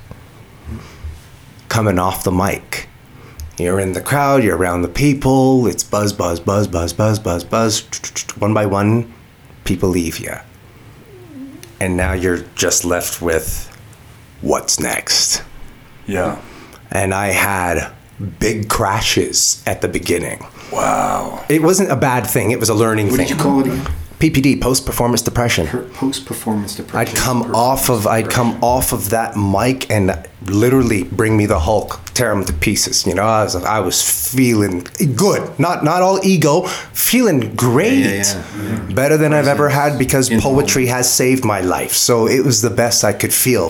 [1.68, 2.88] Coming off the mic,
[3.60, 5.66] you're in the crowd, you're around the people.
[5.66, 7.80] It's buzz, buzz, buzz, buzz, buzz, buzz, buzz.
[8.38, 9.12] One by one,
[9.64, 10.34] people leave you,
[11.80, 13.66] and now you're just left with
[14.40, 15.42] what's next.
[16.06, 16.40] Yeah.
[16.90, 17.92] And I had
[18.38, 20.44] big crashes at the beginning.
[20.72, 21.44] Wow.
[21.48, 22.50] It wasn't a bad thing.
[22.50, 23.26] It was a learning What thing.
[23.28, 23.86] did you call it again?
[24.20, 25.66] PPD, post performance depression.
[25.94, 27.08] Post performance depression.
[27.16, 30.12] I'd come off of I'd come off of that mic and
[30.46, 33.06] literally bring me the Hulk, tear him to pieces.
[33.06, 33.98] You know, I was I was
[34.34, 39.98] feeling good, not not all ego, feeling great, Yeah, yeah, better than I've ever had
[39.98, 41.92] because poetry has saved my life.
[41.92, 43.68] So it was the best I could feel.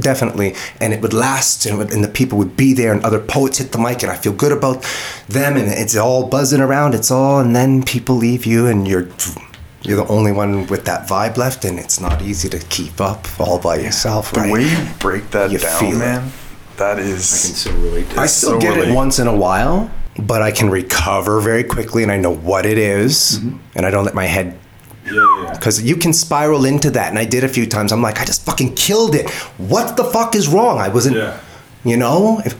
[0.00, 3.18] Definitely, and it would last, and, would- and the people would be there, and other
[3.18, 4.84] poets hit the mic, and I feel good about
[5.28, 6.94] them, and it's all buzzing around.
[6.94, 9.08] It's all, and then people leave you, and you're
[9.82, 13.26] you're the only one with that vibe left, and it's not easy to keep up
[13.40, 14.52] all by yourself, The right?
[14.52, 16.32] way you break that You down, man,
[16.76, 17.56] that I can is.
[17.56, 21.40] so relate I still so get it once in a while, but I can recover
[21.40, 23.56] very quickly, and I know what it is, mm-hmm.
[23.76, 24.58] and I don't let my head.
[25.52, 27.92] Because you can spiral into that, and I did a few times.
[27.92, 29.30] I'm like, I just fucking killed it.
[29.56, 30.78] What the fuck is wrong?
[30.80, 31.40] I wasn't, Yeah.
[31.82, 32.54] you know, if,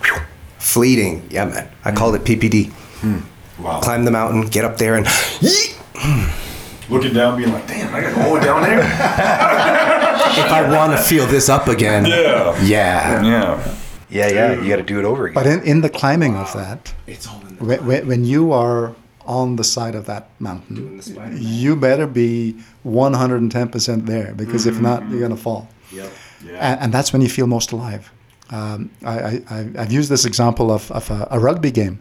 [0.59, 1.27] fleeting.
[1.31, 1.69] Yeah, man.
[1.85, 2.71] I called it PPD.
[3.03, 3.19] Hmm.
[3.63, 3.81] Wow.
[3.81, 5.07] Climb the mountain, get up there, and.
[6.91, 8.81] Looking down, being like, damn, I got to go down there.
[8.83, 12.61] if I want to feel this up again, Yeah.
[12.63, 13.75] yeah, Yeah.
[14.11, 14.61] Yeah, yeah.
[14.63, 15.35] You got to do it over again.
[15.35, 18.53] But in, in the climbing of that, It's all in the when, when when you
[18.53, 18.95] are
[19.27, 21.03] on the side of that mountain,
[21.39, 22.55] you better be
[22.87, 25.69] 110% there because if not, you're going to fall.
[25.93, 26.11] Yep.
[26.53, 28.11] And, and that's when you feel most alive.
[28.51, 32.01] Um, I, I, I- I've used this example of, of a, a rugby game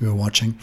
[0.00, 0.54] we were watching.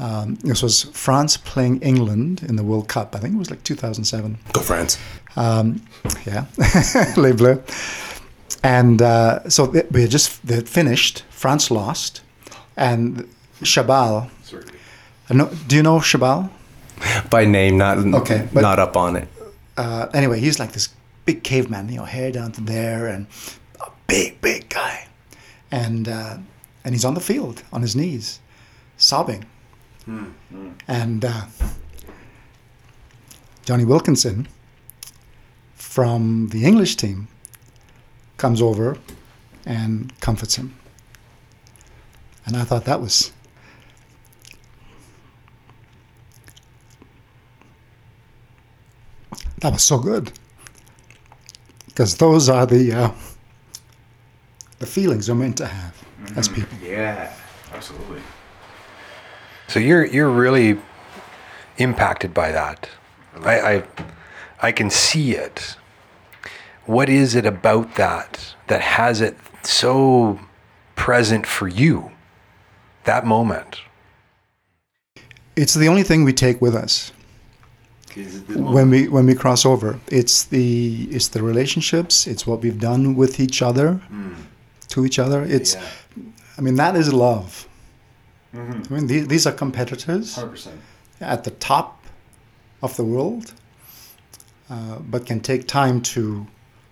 [0.00, 3.14] Um, this was France playing England in the World Cup.
[3.14, 4.38] I think it was like 2007.
[4.52, 4.98] go France.
[5.36, 5.82] Um,
[6.26, 6.46] yeah,
[7.16, 7.60] Les Bleus.
[8.62, 11.22] And uh, so they, we had just they had finished.
[11.30, 12.22] France lost,
[12.76, 13.26] and
[13.62, 14.28] Chabal.
[15.68, 16.48] Do you know Chabal?
[17.30, 19.28] By name, not Okay, but- not up on it.
[19.76, 20.88] Uh, anyway, he's like this
[21.24, 23.26] big caveman, you know, hair down to there, and
[23.80, 25.06] a big, big guy.
[25.70, 26.38] And uh,
[26.84, 28.40] and he's on the field on his knees,
[28.96, 29.44] sobbing.
[30.88, 31.42] And uh,
[33.64, 34.48] Jonny Wilkinson
[35.74, 37.28] from the English team
[38.36, 38.96] comes over
[39.66, 40.74] and comforts him.
[42.46, 43.32] And I thought that was
[49.60, 50.32] that was so good
[51.86, 53.10] because those are the uh,
[54.78, 55.94] the feelings we're meant to have
[56.36, 56.76] as people.
[56.82, 57.32] Yeah.
[57.72, 58.20] Absolutely.
[59.70, 60.78] So you're you're really
[61.78, 62.90] impacted by that.
[63.42, 63.82] I, I
[64.60, 65.76] I can see it.
[66.86, 70.40] What is it about that that has it so
[70.96, 72.10] present for you?
[73.04, 73.80] That moment.
[75.54, 77.12] It's the only thing we take with us
[78.48, 80.00] when we when we cross over.
[80.08, 82.26] It's the it's the relationships.
[82.26, 84.34] It's what we've done with each other, hmm.
[84.88, 85.44] to each other.
[85.44, 85.76] It's,
[86.58, 87.68] I mean, that is love.
[88.52, 88.58] I
[88.90, 90.38] mean, these, these are competitors
[91.20, 92.04] at the top
[92.82, 93.54] of the world,
[94.68, 96.46] uh, but can take time to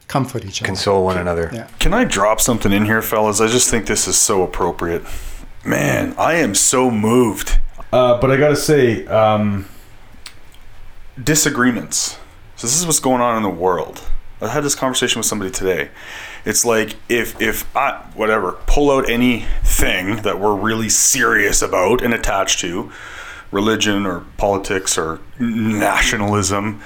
[0.06, 0.68] comfort each other.
[0.68, 1.50] Console one another.
[1.52, 1.68] Yeah.
[1.78, 3.40] Can I drop something in here, fellas?
[3.40, 5.02] I just think this is so appropriate.
[5.64, 7.58] Man, I am so moved.
[7.92, 9.66] Uh, but I gotta say, um,
[11.22, 12.18] disagreements.
[12.56, 14.02] So this is what's going on in the world.
[14.40, 15.90] I had this conversation with somebody today.
[16.48, 22.14] It's like if if I whatever pull out anything that we're really serious about and
[22.14, 22.90] attached to,
[23.50, 26.80] religion or politics or nationalism.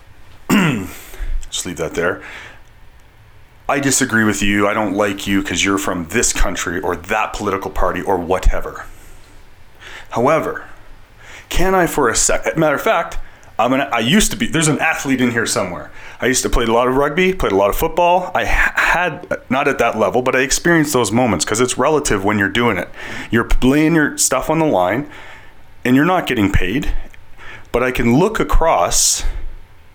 [0.50, 2.24] just leave that there.
[3.68, 4.66] I disagree with you.
[4.66, 8.84] I don't like you because you're from this country or that political party or whatever.
[10.10, 10.68] However,
[11.50, 13.18] can I for a second, Matter of fact,
[13.58, 14.46] I'm an, I used to be.
[14.46, 15.92] There's an athlete in here somewhere.
[16.20, 18.32] I used to play a lot of rugby, played a lot of football.
[18.34, 22.38] I had not at that level, but I experienced those moments because it's relative when
[22.38, 22.88] you're doing it.
[23.30, 25.08] You're laying your stuff on the line,
[25.84, 26.92] and you're not getting paid.
[27.70, 29.24] But I can look across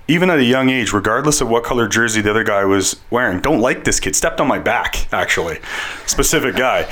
[0.08, 3.40] even at a young age, regardless of what color jersey the other guy was wearing,
[3.42, 4.16] don't like this kid.
[4.16, 5.60] Stepped on my back, actually.
[6.08, 6.92] Specific guy.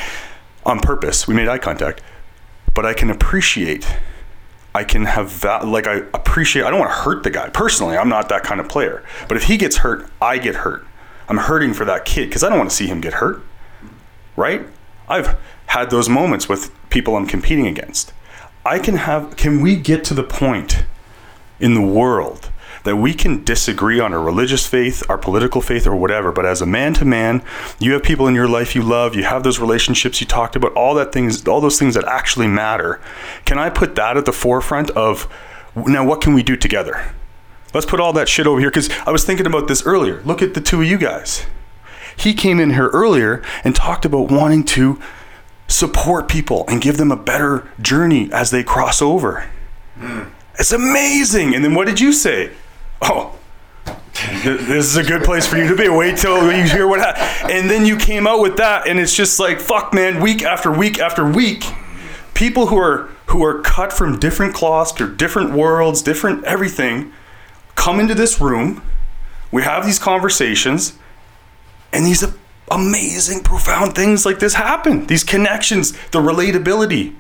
[0.65, 1.27] On purpose.
[1.27, 2.01] We made eye contact.
[2.75, 3.87] but I can appreciate.
[4.77, 5.67] I can have that.
[5.67, 6.63] like I appreciate.
[6.63, 7.97] I don't want to hurt the guy personally.
[7.97, 9.03] I'm not that kind of player.
[9.27, 10.85] But if he gets hurt, I get hurt.
[11.27, 13.41] I'm hurting for that kid because I don't want to see him get hurt.
[14.35, 14.67] Right?
[15.09, 15.35] I've
[15.65, 18.13] had those moments with people I'm competing against.
[18.63, 19.35] I can have.
[19.35, 20.83] Can we get to the point
[21.59, 22.51] in the world
[22.87, 26.61] that we can disagree on our religious faith, our political faith, or whatever, but as
[26.61, 27.43] a man to man,
[27.79, 30.73] you have people in your life you love, you have those relationships you talked about,
[30.73, 33.01] all that things, all those things that actually matter.
[33.45, 35.27] Can I put that at the forefront of
[35.75, 37.13] now what can we do together?
[37.73, 40.21] Let's put all that shit over here because I was thinking about this earlier.
[40.23, 41.45] Look at the two of you guys.
[42.15, 44.99] He came in here earlier and talked about wanting to
[45.67, 49.49] support people and give them a better journey as they cross over.
[49.97, 50.23] Hmm.
[50.57, 51.53] It's amazing.
[51.53, 52.51] And then what did you say?
[53.01, 53.37] Oh,
[54.43, 55.89] this is a good place for you to be.
[55.89, 57.51] Wait till you hear what happened.
[57.51, 60.71] And then you came out with that, and it's just like, fuck, man, week after
[60.71, 61.63] week after week.
[62.33, 67.11] People who are who are cut from different cloths or different worlds, different everything,
[67.75, 68.81] come into this room.
[69.51, 70.97] We have these conversations,
[71.93, 72.25] and these
[72.69, 75.07] amazing, profound things like this happen.
[75.07, 77.15] These connections, the relatability,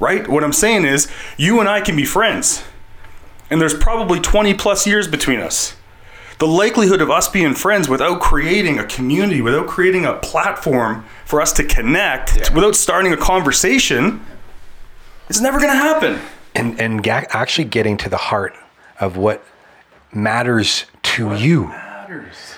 [0.00, 0.26] right?
[0.28, 2.62] What I'm saying is, you and I can be friends,
[3.50, 5.76] and there's probably 20 plus years between us.
[6.38, 11.40] The likelihood of us being friends without creating a community, without creating a platform for
[11.40, 14.20] us to connect, without starting a conversation,
[15.30, 16.20] it's never going to happen.
[16.54, 18.54] and and ga- actually getting to the heart
[19.00, 19.42] of what
[20.12, 21.72] matters to you.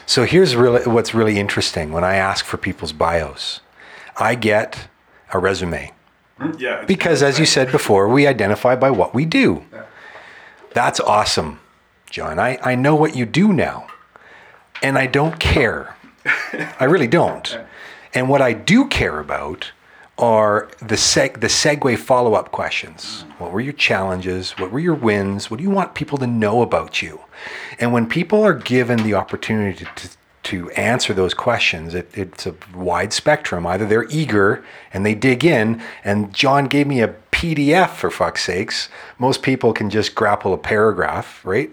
[0.06, 1.92] So here's really what's really interesting.
[1.92, 3.60] When I ask for people's bios,
[4.16, 4.88] I get
[5.32, 5.92] a resume
[6.38, 6.50] hmm?
[6.58, 6.84] Yeah.
[6.84, 9.64] because, as you said before, we identify by what we do.
[10.72, 11.60] That's awesome,
[12.10, 12.38] John.
[12.38, 13.86] I, I know what you do now,
[14.82, 15.96] and I don't care.
[16.78, 17.58] I really don't.
[18.14, 19.72] And what I do care about
[20.18, 23.24] are the seg- the segue follow up questions.
[23.38, 24.52] What were your challenges?
[24.52, 25.50] What were your wins?
[25.50, 27.20] What do you want people to know about you?
[27.78, 30.08] And when people are given the opportunity to,
[30.48, 33.66] to answer those questions, it, it's a wide spectrum.
[33.66, 38.44] Either they're eager and they dig in, and John gave me a PDF for fuck's
[38.44, 38.88] sakes.
[39.18, 41.70] Most people can just grapple a paragraph, right?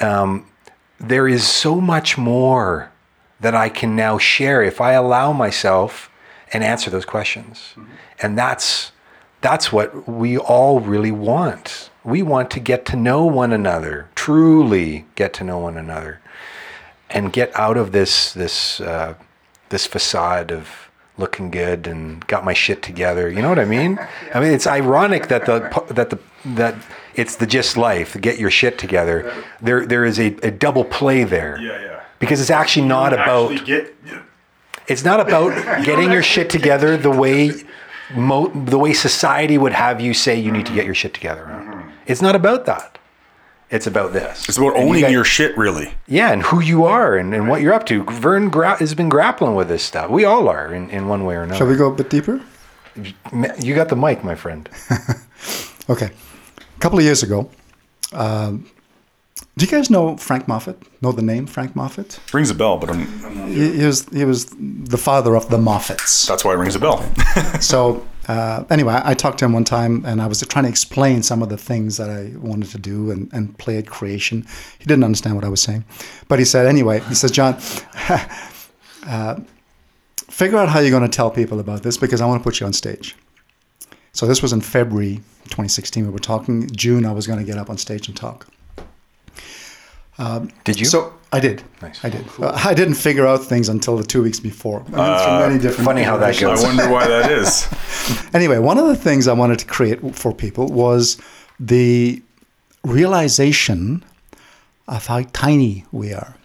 [0.00, 0.46] Um,
[0.98, 2.92] there is so much more
[3.40, 6.10] that I can now share if I allow myself
[6.52, 7.74] and answer those questions.
[8.22, 8.92] And that's
[9.40, 11.90] that's what we all really want.
[12.02, 16.20] We want to get to know one another, truly get to know one another,
[17.10, 19.14] and get out of this this uh,
[19.68, 23.30] this facade of looking good and got my shit together.
[23.30, 23.98] You know what I mean?
[24.34, 26.18] I mean, it's ironic that the that the
[26.54, 26.74] that
[27.14, 29.32] it's the just life, get your shit together.
[29.60, 31.58] There there is a, a double play there.
[31.60, 32.00] Yeah, yeah.
[32.18, 33.96] Because it's actually not about Actually get,
[34.86, 37.52] it's not about getting your shit together the way
[38.14, 41.44] mo- the way society would have you say you need to get your shit together.
[42.06, 42.98] It's not about that.
[43.74, 44.48] It's about this.
[44.48, 45.92] it's about And you owning got- your shit, really.
[46.06, 48.04] yeah, and who you are and, and what you're up to.
[48.04, 50.10] Vern gra- has been grappling with this stuff.
[50.10, 51.58] We all are in, in one way or another.
[51.58, 52.40] Shall we go a bit deeper?
[53.60, 54.68] You got the mic, my friend.
[55.90, 56.06] Okay.
[56.76, 57.50] A couple of years ago,
[58.14, 58.64] um,
[59.56, 60.76] do you guys know Frank Moffatt?
[61.00, 62.18] Know the name Frank Moffatt?
[62.34, 63.06] Rings a bell, but I'm,
[63.48, 66.26] He, he was he was the father of the Moffatts.
[66.26, 67.04] that's why it rings a bell.
[67.60, 71.22] So uh, anyway, I talked to him one time, and I was trying to explain
[71.22, 74.46] some of the things that I wanted to do and, and play at creation.
[74.78, 75.84] He didn't understand what I was saying,
[76.28, 77.00] but he said anyway.
[77.00, 77.56] He says, John,
[79.06, 79.40] uh,
[80.16, 82.60] figure out how you're going to tell people about this because I want to put
[82.60, 83.14] you on stage.
[84.12, 86.04] So this was in February 2016.
[86.04, 86.68] We were talking.
[86.70, 88.46] June, I was going to get up on stage and talk.
[90.64, 90.86] Did you?
[90.86, 91.64] So I did.
[91.82, 92.04] Nice.
[92.04, 92.24] I did.
[92.38, 94.80] Uh, I didn't figure out things until the two weeks before.
[94.80, 96.62] I mean, through many different funny how that goes.
[96.62, 97.68] I wonder why that is.
[98.34, 101.16] Anyway, one of the things I wanted to create for people was
[101.58, 102.22] the
[102.82, 104.04] realization
[104.86, 106.36] of how tiny we are.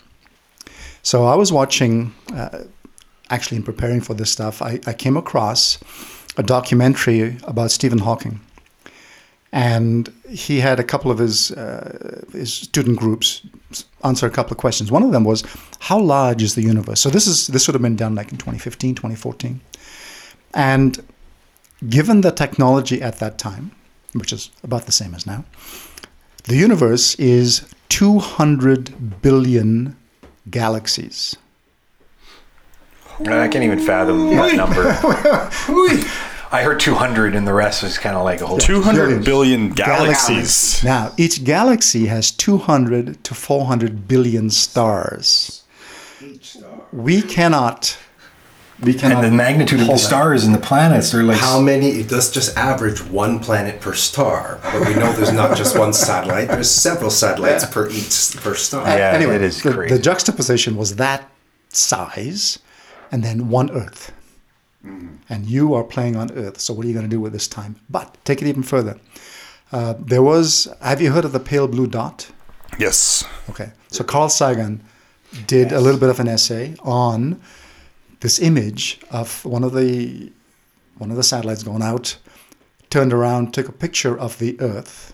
[1.03, 2.59] So I was watching, uh,
[3.29, 5.77] actually, in preparing for this stuff, I, I came across
[6.37, 8.39] a documentary about Stephen Hawking.
[9.51, 13.41] And he had a couple of his, uh, his student groups
[14.03, 14.91] answer a couple of questions.
[14.91, 15.43] One of them was,
[15.79, 17.01] How large is the universe?
[17.01, 19.61] So this, is, this would have been done like in 2015, 2014.
[20.53, 21.03] And
[21.87, 23.71] given the technology at that time,
[24.13, 25.45] which is about the same as now,
[26.45, 29.95] the universe is 200 billion
[30.49, 31.35] galaxies.
[33.19, 34.83] I can't even fathom that number.
[36.51, 40.83] I heard 200 and the rest was kind of like a whole 200 billion galaxies.
[40.83, 45.63] Now, each galaxy has 200 to 400 billion stars.
[46.91, 47.97] We cannot
[48.81, 49.23] we cannot.
[49.23, 50.03] and the magnitude of the hold that.
[50.03, 52.03] stars and the planets, they're like How many?
[52.03, 54.59] Let's just average one planet per star.
[54.63, 56.47] But we know there's not just one satellite.
[56.47, 58.87] There's several satellites per each per star.
[58.87, 59.95] Yeah, anyway, it is the, crazy.
[59.95, 61.29] the juxtaposition was that
[61.69, 62.59] size,
[63.11, 64.13] and then one Earth,
[64.83, 66.59] and you are playing on Earth.
[66.59, 67.75] So what are you going to do with this time?
[67.89, 68.99] But take it even further.
[69.71, 70.67] Uh, there was.
[70.81, 72.31] Have you heard of the pale blue dot?
[72.77, 73.23] Yes.
[73.49, 73.71] Okay.
[73.89, 74.83] So Carl Sagan
[75.47, 77.39] did a little bit of an essay on
[78.21, 80.31] this image of one of the
[80.97, 82.17] one of the satellites going out,
[82.89, 85.13] turned around, took a picture of the Earth,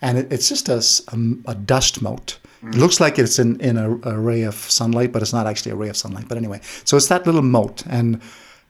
[0.00, 2.38] and it, it's just a dust mote.
[2.62, 5.72] It looks like it's in, in a, a ray of sunlight, but it's not actually
[5.72, 6.28] a ray of sunlight.
[6.28, 8.20] But anyway, so it's that little mote, and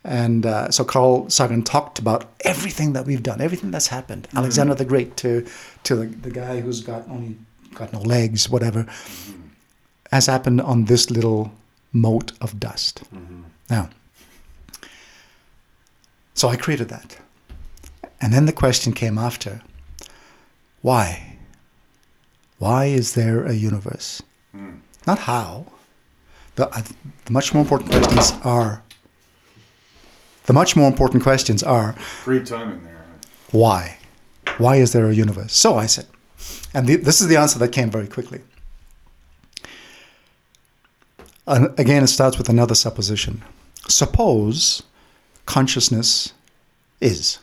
[0.05, 4.29] and uh, so Carl Sagan talked about everything that we've done, everything that's happened.
[4.35, 5.47] Alexander the Great to
[5.85, 7.37] to the, the guy who's got only
[7.75, 8.87] got no legs, whatever,
[10.11, 11.53] has happened on this little
[11.93, 13.03] mote of dust.
[13.69, 13.91] Now,
[16.35, 17.19] so I created that.
[18.21, 19.63] And then the question came after
[20.83, 21.37] why?
[22.59, 24.23] Why is there a universe?
[25.07, 25.67] Not how.
[26.57, 26.83] The, uh,
[27.25, 28.83] the much more important questions are
[30.51, 31.95] the much more important questions are
[32.25, 33.05] Great timing there.
[33.53, 33.97] why?
[34.59, 35.55] Why is there a universe?
[35.55, 36.07] So I said,
[36.75, 38.41] and the, this is the answer that came very quickly.
[41.47, 43.45] And again, it starts with another supposition.
[43.87, 44.83] Suppose
[45.47, 46.33] consciousness
[47.01, 47.39] is.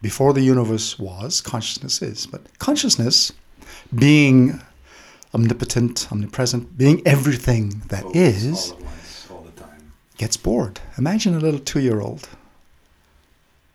[0.00, 2.28] Before the universe was, consciousness is.
[2.28, 3.32] But consciousness,
[3.92, 4.60] being
[5.34, 9.92] omnipotent, omnipresent, being everything that is, all at once, all the time.
[10.16, 10.80] Gets bored.
[10.98, 12.28] Imagine a little two year old.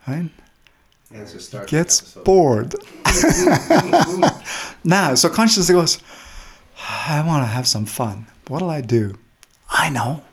[0.07, 0.29] Right?
[1.67, 2.75] Gets bored.
[4.83, 6.01] now, so consciousness goes,
[6.87, 8.27] I want to have some fun.
[8.47, 9.17] What'll I do?
[9.69, 10.23] I know.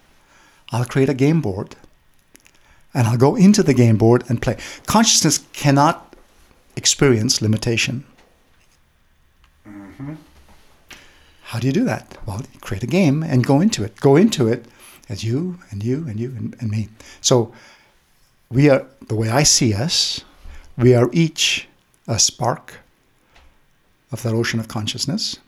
[0.71, 1.77] I'll create a game board
[2.93, 4.57] and I'll go into the game board and play.
[4.87, 6.15] Consciousness cannot
[6.77, 8.05] experience limitation.
[11.43, 12.19] How do you do that?
[12.27, 14.01] Well, you create a game and go into it.
[14.01, 14.67] Go into it
[15.09, 16.89] as you and you and you and, and me.
[17.21, 17.53] So
[18.51, 20.23] we are, the way I see us,
[20.77, 21.69] we are each
[22.07, 22.75] a spark
[24.13, 25.39] of that ocean of consciousness,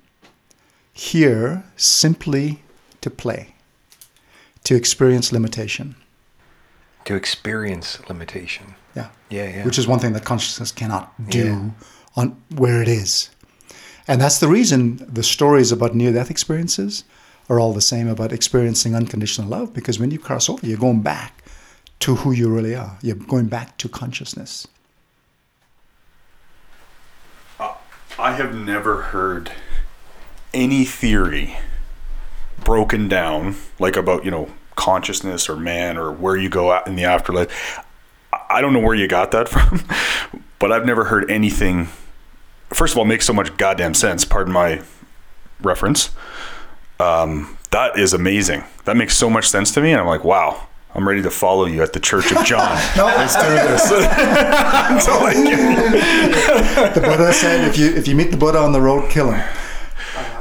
[0.92, 2.60] here simply
[3.00, 3.54] to play,
[4.64, 5.94] to experience limitation.
[7.04, 8.74] to experience limitation.
[8.94, 9.08] Yeah.
[9.30, 9.64] Yeah, yeah.
[9.64, 11.70] Which is one thing that consciousness cannot do Yeah.
[12.16, 13.30] on where it is.
[14.06, 17.04] And that's the reason the stories about near death experiences
[17.48, 21.00] are all the same about experiencing unconditional love because when you cross over, you're going
[21.00, 21.44] back
[22.00, 22.98] to who you really are.
[23.02, 24.66] You're going back to consciousness.
[28.18, 29.52] I have never heard
[30.52, 31.56] any theory
[32.64, 36.96] broken down like about you know consciousness or man or where you go out in
[36.96, 37.80] the afterlife.
[38.50, 39.84] I don't know where you got that from,
[40.58, 41.88] but I've never heard anything.
[42.70, 44.24] First of all, makes so much goddamn sense.
[44.24, 44.82] Pardon my
[45.60, 46.10] reference.
[47.00, 48.64] Um, that is amazing.
[48.84, 50.64] That makes so much sense to me, and I'm like, wow.
[50.94, 52.74] I'm ready to follow you at the Church of John.
[52.96, 53.88] no, Let's do this.
[53.90, 56.94] That's all I get.
[56.94, 59.44] The Buddha said, if you if you meet the Buddha on the road, kill him.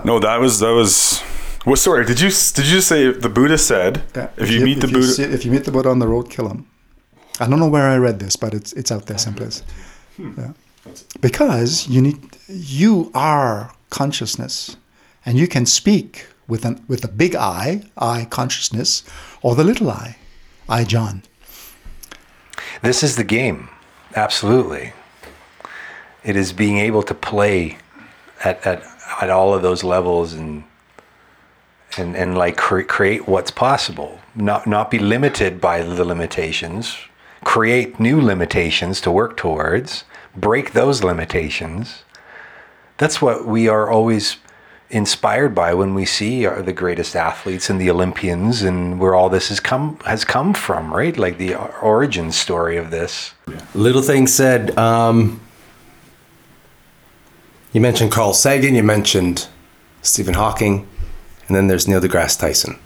[0.06, 1.22] No, that was that was.
[1.66, 2.06] Well, sorry.
[2.06, 5.08] Did you did you say the Buddha said Yeah, if, you, meet the if Buddha?
[5.08, 6.66] see- if you meet the Buddha on the road, kill him.
[7.42, 9.64] I don't know where I read this, but it's it's out there someplace.
[10.16, 10.32] Hmm.
[10.40, 10.54] Yeah.
[11.20, 14.78] Because you need you are consciousness,
[15.26, 19.04] and you can speak with an with a big I, I consciousness,
[19.42, 20.18] or the little I,
[20.70, 21.24] I John.
[22.82, 23.70] This is the game.
[24.16, 24.94] Absolutely.
[26.24, 27.78] It is being able to play
[28.44, 28.84] at, at,
[29.22, 30.64] at all of those levels and
[31.98, 34.20] and, and like cre- create what's possible.
[34.36, 36.98] Not not be limited by the limitations.
[37.44, 40.04] Create new limitations to work towards.
[40.36, 42.04] Break those limitations.
[42.98, 44.38] That's what we are always
[44.90, 49.30] inspired by when we see our, the greatest athletes and the Olympians and where all
[49.30, 51.18] this has come has come from, right?
[51.18, 53.34] Like the origin story of this.
[53.76, 54.78] Little thing said.
[54.78, 55.42] Um,
[57.74, 58.76] you mentioned Carl Sagan.
[58.76, 59.48] You mentioned
[60.02, 60.88] Stephen Hawking,
[61.48, 62.80] and then there's Neil deGrasse Tyson.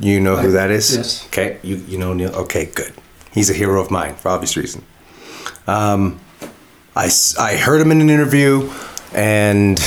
[0.00, 0.96] You know who that is?
[0.96, 1.26] Yes.
[1.26, 1.58] Okay.
[1.62, 2.30] You you know Neil.
[2.34, 2.92] Okay, good.
[3.30, 4.84] He's a hero of mine for obvious reason.
[5.66, 6.18] Um,
[6.96, 8.70] I s- I heard him in an interview,
[9.14, 9.78] and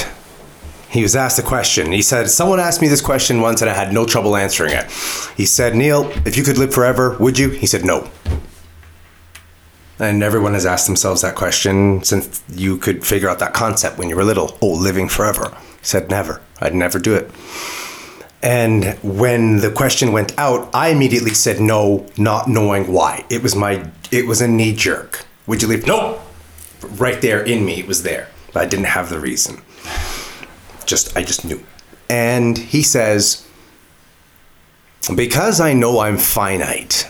[0.95, 1.91] he was asked a question.
[1.91, 4.85] He said, Someone asked me this question once and I had no trouble answering it.
[5.35, 7.49] He said, Neil, if you could live forever, would you?
[7.49, 8.09] He said, No.
[9.99, 14.09] And everyone has asked themselves that question since you could figure out that concept when
[14.09, 14.57] you were little.
[14.61, 15.55] Oh, living forever.
[15.79, 16.41] He said, Never.
[16.59, 17.29] I'd never do it.
[18.41, 23.25] And when the question went out, I immediately said no, not knowing why.
[23.29, 25.25] It was my, it was a knee jerk.
[25.47, 25.87] Would you leave?
[25.87, 26.21] No.
[26.81, 28.29] Right there in me, it was there.
[28.53, 29.61] But I didn't have the reason.
[30.85, 31.63] Just, I just knew.
[32.09, 33.47] And he says,
[35.15, 37.07] because I know I'm finite,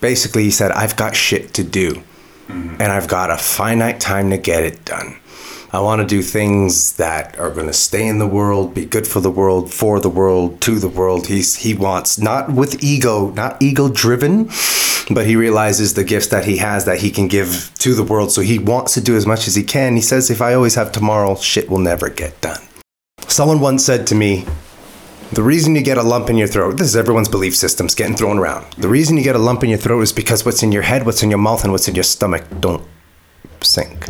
[0.00, 2.02] basically he said, I've got shit to do.
[2.48, 2.80] Mm-hmm.
[2.80, 5.18] And I've got a finite time to get it done.
[5.72, 9.06] I want to do things that are going to stay in the world, be good
[9.06, 11.26] for the world, for the world, to the world.
[11.26, 14.44] He's he wants not with ego, not ego driven,
[15.10, 18.30] but he realizes the gifts that he has that he can give to the world.
[18.30, 19.96] So he wants to do as much as he can.
[19.96, 22.65] He says, if I always have tomorrow, shit will never get done.
[23.36, 24.46] Someone once said to me,
[25.32, 28.16] the reason you get a lump in your throat, this is everyone's belief systems getting
[28.16, 28.64] thrown around.
[28.78, 31.04] The reason you get a lump in your throat is because what's in your head,
[31.04, 32.82] what's in your mouth, and what's in your stomach don't
[33.60, 34.08] sync.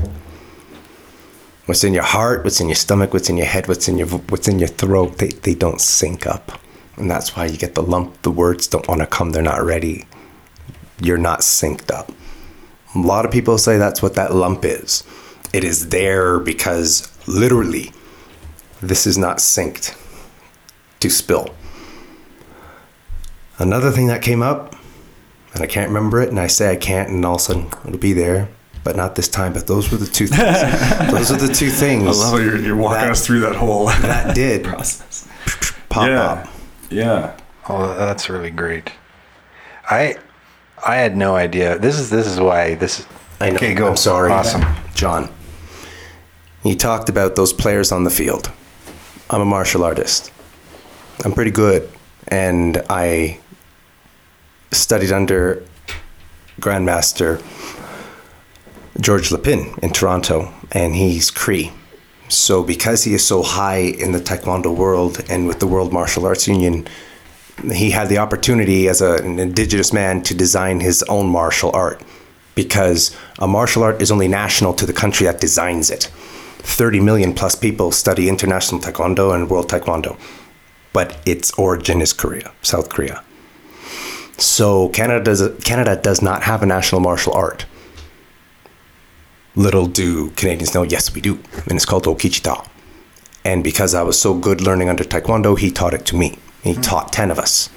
[1.64, 4.07] What's in your heart, what's in your stomach, what's in your head, what's in your
[4.07, 6.61] what's in your throat, they, they don't sync up.
[6.97, 8.22] And that's why you get the lump.
[8.22, 10.07] The words don't want to come, they're not ready.
[11.03, 12.12] You're not synced up.
[12.95, 15.03] A lot of people say that's what that lump is.
[15.53, 17.91] It is there because literally
[18.89, 19.97] this is not synced
[21.01, 21.55] to spill.
[23.59, 24.74] Another thing that came up,
[25.55, 27.66] and I can't remember it, and I say I can't, and all of a sudden
[27.87, 28.49] it'll be there,
[28.84, 29.53] but not this time.
[29.55, 31.11] But those were the two things.
[31.11, 32.05] those are the two things.
[32.05, 35.26] I love how you're, you're walking that- us through that whole that did process.
[35.89, 36.22] pop yeah.
[36.22, 36.49] up.
[36.91, 37.37] Yeah.
[37.68, 38.93] Oh, that's really great.
[39.91, 40.16] I
[40.87, 41.78] I had no idea.
[41.78, 43.07] This is this is why this.
[43.41, 43.57] I know.
[43.57, 43.89] Okay, go.
[43.89, 44.30] I'm sorry.
[44.30, 44.62] Awesome.
[44.95, 45.32] John.
[46.64, 48.51] You talked about those players on the field.
[49.29, 50.31] I'm a martial artist.
[51.24, 51.91] I'm pretty good.
[52.29, 53.41] And I
[54.70, 55.64] studied under
[56.61, 57.43] Grandmaster
[59.01, 61.72] George Lepine in Toronto, and he's Cree.
[62.29, 66.24] So, because he is so high in the Taekwondo world and with the World Martial
[66.27, 66.87] Arts Union,
[67.72, 72.01] he had the opportunity as a, an indigenous man to design his own martial art
[72.55, 76.11] because a martial art is only national to the country that designs it.
[76.59, 80.19] 30 million plus people study international taekwondo and world taekwondo,
[80.93, 83.23] but its origin is Korea, South Korea.
[84.39, 87.65] So Canada does, Canada does not have a national martial art.
[89.55, 92.69] Little do Canadians know, yes, we do, and it's called Okichitaw.
[93.45, 96.37] And because I was so good learning under Taekwondo, he taught it to me.
[96.63, 96.81] He hmm.
[96.81, 97.71] taught 10 of us.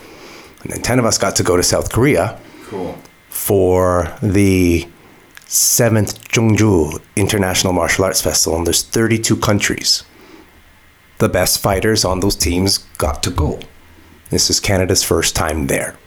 [0.64, 2.98] And then 10 of us got to go to South Korea Cool.
[3.30, 4.88] for the
[5.50, 10.04] seventh Jeongju International Martial Arts Festival, and there's 32 countries.
[11.18, 13.60] The best fighters on those teams got to go.
[14.30, 15.98] This is Canada's first time there.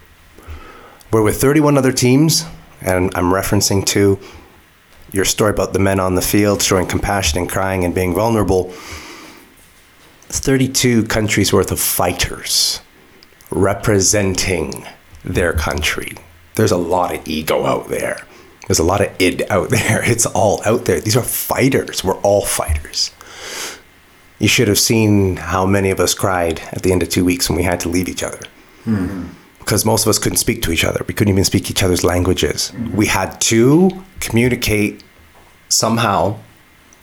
[1.13, 2.45] We're with 31 other teams,
[2.81, 4.21] and I'm referencing to
[5.11, 8.71] your story about the men on the field showing compassion and crying and being vulnerable.
[10.29, 12.81] 32 countries worth of fighters
[13.51, 14.87] representing
[15.25, 16.13] their country.
[16.55, 18.25] There's a lot of ego out there.
[18.67, 20.03] There's a lot of id out there.
[20.13, 21.01] It's all out there.
[21.01, 22.05] These are fighters.
[22.05, 23.11] We're all fighters.
[24.39, 27.49] You should have seen how many of us cried at the end of two weeks
[27.49, 28.41] when we had to leave each other.
[28.85, 29.27] Hmm.
[29.59, 31.05] Because most of us couldn't speak to each other.
[31.07, 32.71] We couldn't even speak each other's languages.
[32.71, 32.97] Hmm.
[32.97, 33.91] We had to
[34.21, 35.05] communicate
[35.69, 36.39] somehow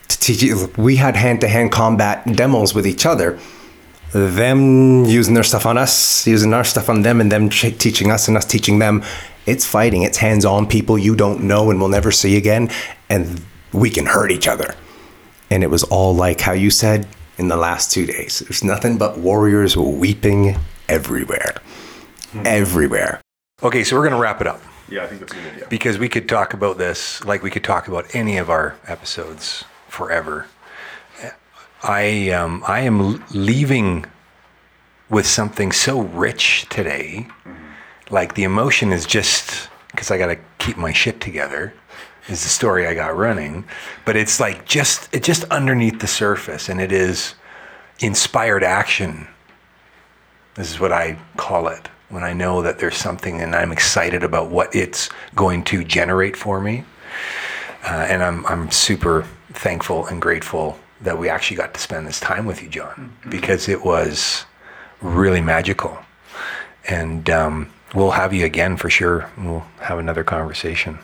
[0.10, 0.72] to teach you.
[0.78, 3.40] We had hand to hand combat demos with each other
[4.12, 8.12] them using their stuff on us, using our stuff on them, and them ch- teaching
[8.12, 9.04] us and us teaching them.
[9.50, 10.04] It's fighting.
[10.04, 12.70] It's hands on people you don't know and will never see again,
[13.10, 13.42] and
[13.74, 14.76] we can hurt each other.
[15.50, 17.08] And it was all like how you said
[17.40, 18.40] in the last two days.
[18.40, 20.56] There's nothing but warriors weeping
[20.88, 21.56] everywhere,
[22.46, 23.22] everywhere.
[23.64, 25.68] Okay, so we're gonna wrap it up Yeah, I think that's a good idea.
[25.70, 29.66] because we could talk about this like we could talk about any of our episodes
[29.88, 30.46] forever.
[31.82, 34.06] I um, I am leaving
[35.10, 37.28] with something so rich today.
[38.10, 41.74] Like the emotion is just because I got to keep my shit together.
[42.28, 43.66] Is the story I got running,
[44.06, 47.34] but it's like just it just underneath the surface, and it is
[48.00, 49.28] inspired action.
[50.54, 54.24] This is what I call it when I know that there's something and I'm excited
[54.24, 56.84] about what it's going to generate for me.
[57.84, 62.20] Uh, and I'm, I'm super thankful and grateful that we actually got to spend this
[62.20, 64.46] time with you, John, because it was
[65.02, 65.98] really magical.
[66.88, 69.30] And um, we'll have you again for sure.
[69.38, 71.00] We'll have another conversation.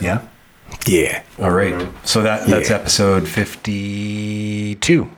[0.00, 0.22] Yeah.
[0.86, 1.22] Yeah.
[1.38, 1.74] All right.
[1.74, 1.96] Mm-hmm.
[2.04, 2.76] So that that's Yeah.
[2.76, 5.10] episode 52.